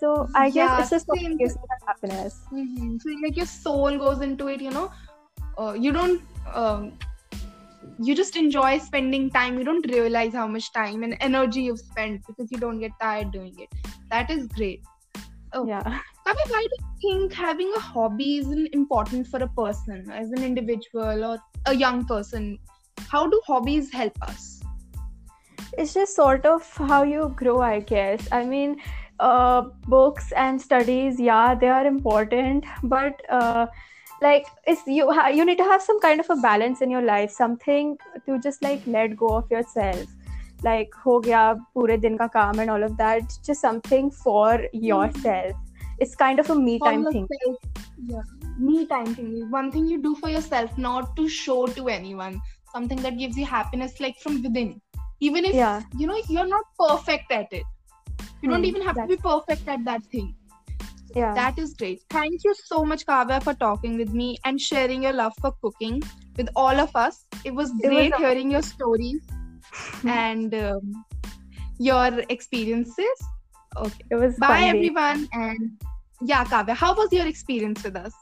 So 0.00 0.12
I 0.34 0.50
guess 0.50 0.56
Yeah, 0.56 0.80
it's 0.80 0.90
just 0.90 1.08
what 1.14 1.20
same. 1.20 1.38
gives 1.44 1.56
me 1.56 1.62
that 1.72 1.88
happiness. 1.92 2.40
Mm-hmm. 2.52 2.98
So, 2.98 3.16
like 3.24 3.36
your 3.36 3.46
soul 3.46 3.98
goes 4.04 4.20
into 4.20 4.48
it, 4.56 4.60
you 4.60 4.70
know. 4.70 4.90
Uh, 5.56 5.72
you 5.86 5.92
don't. 5.92 6.20
Um, 6.52 6.92
you 7.99 8.15
just 8.15 8.35
enjoy 8.35 8.77
spending 8.79 9.29
time. 9.29 9.57
You 9.57 9.63
don't 9.63 9.89
realize 9.91 10.33
how 10.33 10.47
much 10.47 10.71
time 10.73 11.03
and 11.03 11.17
energy 11.19 11.61
you've 11.61 11.79
spent 11.79 12.21
because 12.27 12.51
you 12.51 12.57
don't 12.57 12.79
get 12.79 12.91
tired 13.01 13.31
doing 13.31 13.57
it. 13.59 13.69
That 14.11 14.29
is 14.29 14.47
great. 14.47 14.81
Oh. 15.53 15.65
Yeah. 15.67 15.81
Kavya, 16.25 16.49
why 16.49 16.67
do 16.69 16.75
you 16.79 16.87
think 17.01 17.33
having 17.33 17.71
a 17.75 17.79
hobby 17.79 18.37
is 18.37 18.51
important 18.73 19.27
for 19.27 19.37
a 19.37 19.47
person, 19.47 20.09
as 20.11 20.31
an 20.31 20.43
individual 20.43 21.23
or 21.23 21.37
a 21.65 21.73
young 21.73 22.05
person? 22.05 22.59
How 23.09 23.27
do 23.27 23.41
hobbies 23.47 23.91
help 23.91 24.13
us? 24.21 24.57
it's 25.77 25.93
just 25.93 26.15
sort 26.15 26.45
of 26.45 26.69
how 26.91 27.03
you 27.03 27.33
grow 27.35 27.61
i 27.61 27.79
guess 27.79 28.27
i 28.31 28.43
mean 28.43 28.75
uh, 29.19 29.61
books 29.87 30.31
and 30.33 30.61
studies 30.61 31.19
yeah 31.19 31.55
they 31.55 31.67
are 31.67 31.85
important 31.85 32.63
but 32.83 33.21
uh, 33.29 33.65
like 34.21 34.45
it's 34.65 34.81
you 34.87 35.11
ha- 35.11 35.27
you 35.27 35.45
need 35.45 35.57
to 35.57 35.63
have 35.63 35.81
some 35.81 35.99
kind 35.99 36.19
of 36.19 36.29
a 36.29 36.35
balance 36.37 36.81
in 36.81 36.89
your 36.89 37.01
life 37.01 37.31
something 37.31 37.97
to 38.25 38.39
just 38.39 38.63
like 38.63 38.81
let 38.85 39.15
go 39.15 39.29
of 39.37 39.51
yourself 39.51 40.05
like 40.63 40.93
ho 41.03 41.19
gaya 41.19 41.55
pure 41.73 41.97
din 42.05 42.17
ka 42.17 42.27
kaam 42.37 42.59
and 42.63 42.75
all 42.75 42.83
of 42.89 42.97
that 42.97 43.37
just 43.49 43.61
something 43.61 44.09
for 44.11 44.65
yourself 44.73 45.55
it's 45.99 46.15
kind 46.15 46.39
of 46.39 46.49
a 46.49 46.55
me 46.55 46.79
For 46.79 46.87
time 46.89 47.05
thing. 47.05 47.27
Yeah. 48.07 48.21
Me 48.57 48.85
time 48.87 49.15
thing. 49.15 49.49
One 49.51 49.71
thing 49.71 49.87
you 49.87 50.01
do 50.01 50.15
for 50.15 50.29
yourself, 50.29 50.77
not 50.77 51.15
to 51.15 51.27
show 51.27 51.67
to 51.67 51.87
anyone. 51.89 52.41
Something 52.71 53.01
that 53.01 53.17
gives 53.17 53.37
you 53.37 53.45
happiness, 53.45 53.99
like 53.99 54.17
from 54.19 54.41
within. 54.43 54.81
Even 55.19 55.45
if 55.45 55.55
yeah 55.55 55.81
you 55.97 56.07
know 56.07 56.19
you're 56.29 56.47
not 56.47 56.65
perfect 56.79 57.31
at 57.31 57.51
it. 57.51 57.63
You 58.41 58.49
don't 58.49 58.63
Hmm, 58.63 58.65
even 58.65 58.81
have 58.81 58.99
to 59.01 59.07
be 59.07 59.17
perfect 59.17 59.67
at 59.67 59.83
that 59.85 60.03
thing. 60.11 60.35
Yeah 61.17 61.33
That 61.37 61.59
is 61.63 61.73
great. 61.81 62.01
Thank 62.15 62.43
you 62.47 62.53
so 62.59 62.79
much, 62.91 63.03
Kavya, 63.11 63.37
for 63.47 63.53
talking 63.63 63.97
with 64.01 64.13
me 64.21 64.27
and 64.49 64.61
sharing 64.67 65.03
your 65.07 65.13
love 65.19 65.33
for 65.41 65.51
cooking 65.65 66.01
with 66.41 66.49
all 66.63 66.81
of 66.85 66.95
us. 67.03 67.19
It 67.49 67.53
was 67.59 67.71
It 67.71 67.89
was 67.89 67.95
great 67.95 68.13
a- 68.17 68.21
hearing 68.23 68.51
your 68.55 68.61
stories 68.69 69.21
and 70.17 70.53
um, 70.61 71.05
your 71.89 72.07
experiences. 72.37 73.25
Okay. 73.85 74.03
it 74.11 74.15
was 74.25 74.37
Bye, 74.43 74.47
fun 74.53 74.61
day. 74.61 74.69
everyone. 74.75 75.27
And 75.33 75.71
yeah, 76.33 76.43
Kavya, 76.53 76.75
how 76.83 76.93
was 77.01 77.11
your 77.19 77.27
experience 77.35 77.83
with 77.89 77.95
us? 78.05 78.13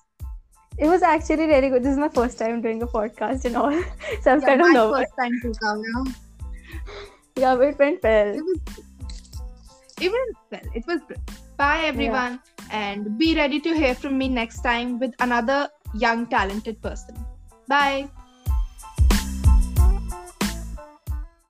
it 0.86 0.88
was 0.92 1.04
actually 1.08 1.46
really 1.50 1.68
good 1.74 1.84
this 1.84 1.92
is 1.96 2.00
my 2.04 2.08
first 2.16 2.38
time 2.40 2.58
doing 2.64 2.82
a 2.86 2.88
podcast 2.94 3.46
and 3.50 3.56
all 3.60 3.76
so 4.24 4.32
i'm 4.32 4.42
Yeah, 4.42 4.48
kind 4.48 4.64
of 4.64 4.68
my 4.68 4.74
nervous 4.78 4.98
first 5.04 5.14
time 5.20 5.36
too, 5.44 5.52
Kavya. 5.62 6.02
yeah 7.44 7.54
but 7.62 7.68
it 7.70 7.80
went 7.84 8.04
well 8.08 8.32
It 8.40 8.44
was, 8.50 8.60
it 10.08 10.12
went 10.16 10.36
well. 10.52 10.68
It 10.82 10.86
was 10.92 11.00
good. 11.08 11.22
Bye, 11.58 11.84
everyone. 11.86 12.40
And 12.72 13.18
be 13.18 13.36
ready 13.36 13.60
to 13.62 13.74
hear 13.74 13.96
from 13.96 14.18
me 14.18 14.28
next 14.28 14.62
time 14.62 15.00
with 15.00 15.14
another 15.20 15.70
young, 15.94 16.28
talented 16.28 16.82
person. 16.82 17.16
Bye. 17.68 18.10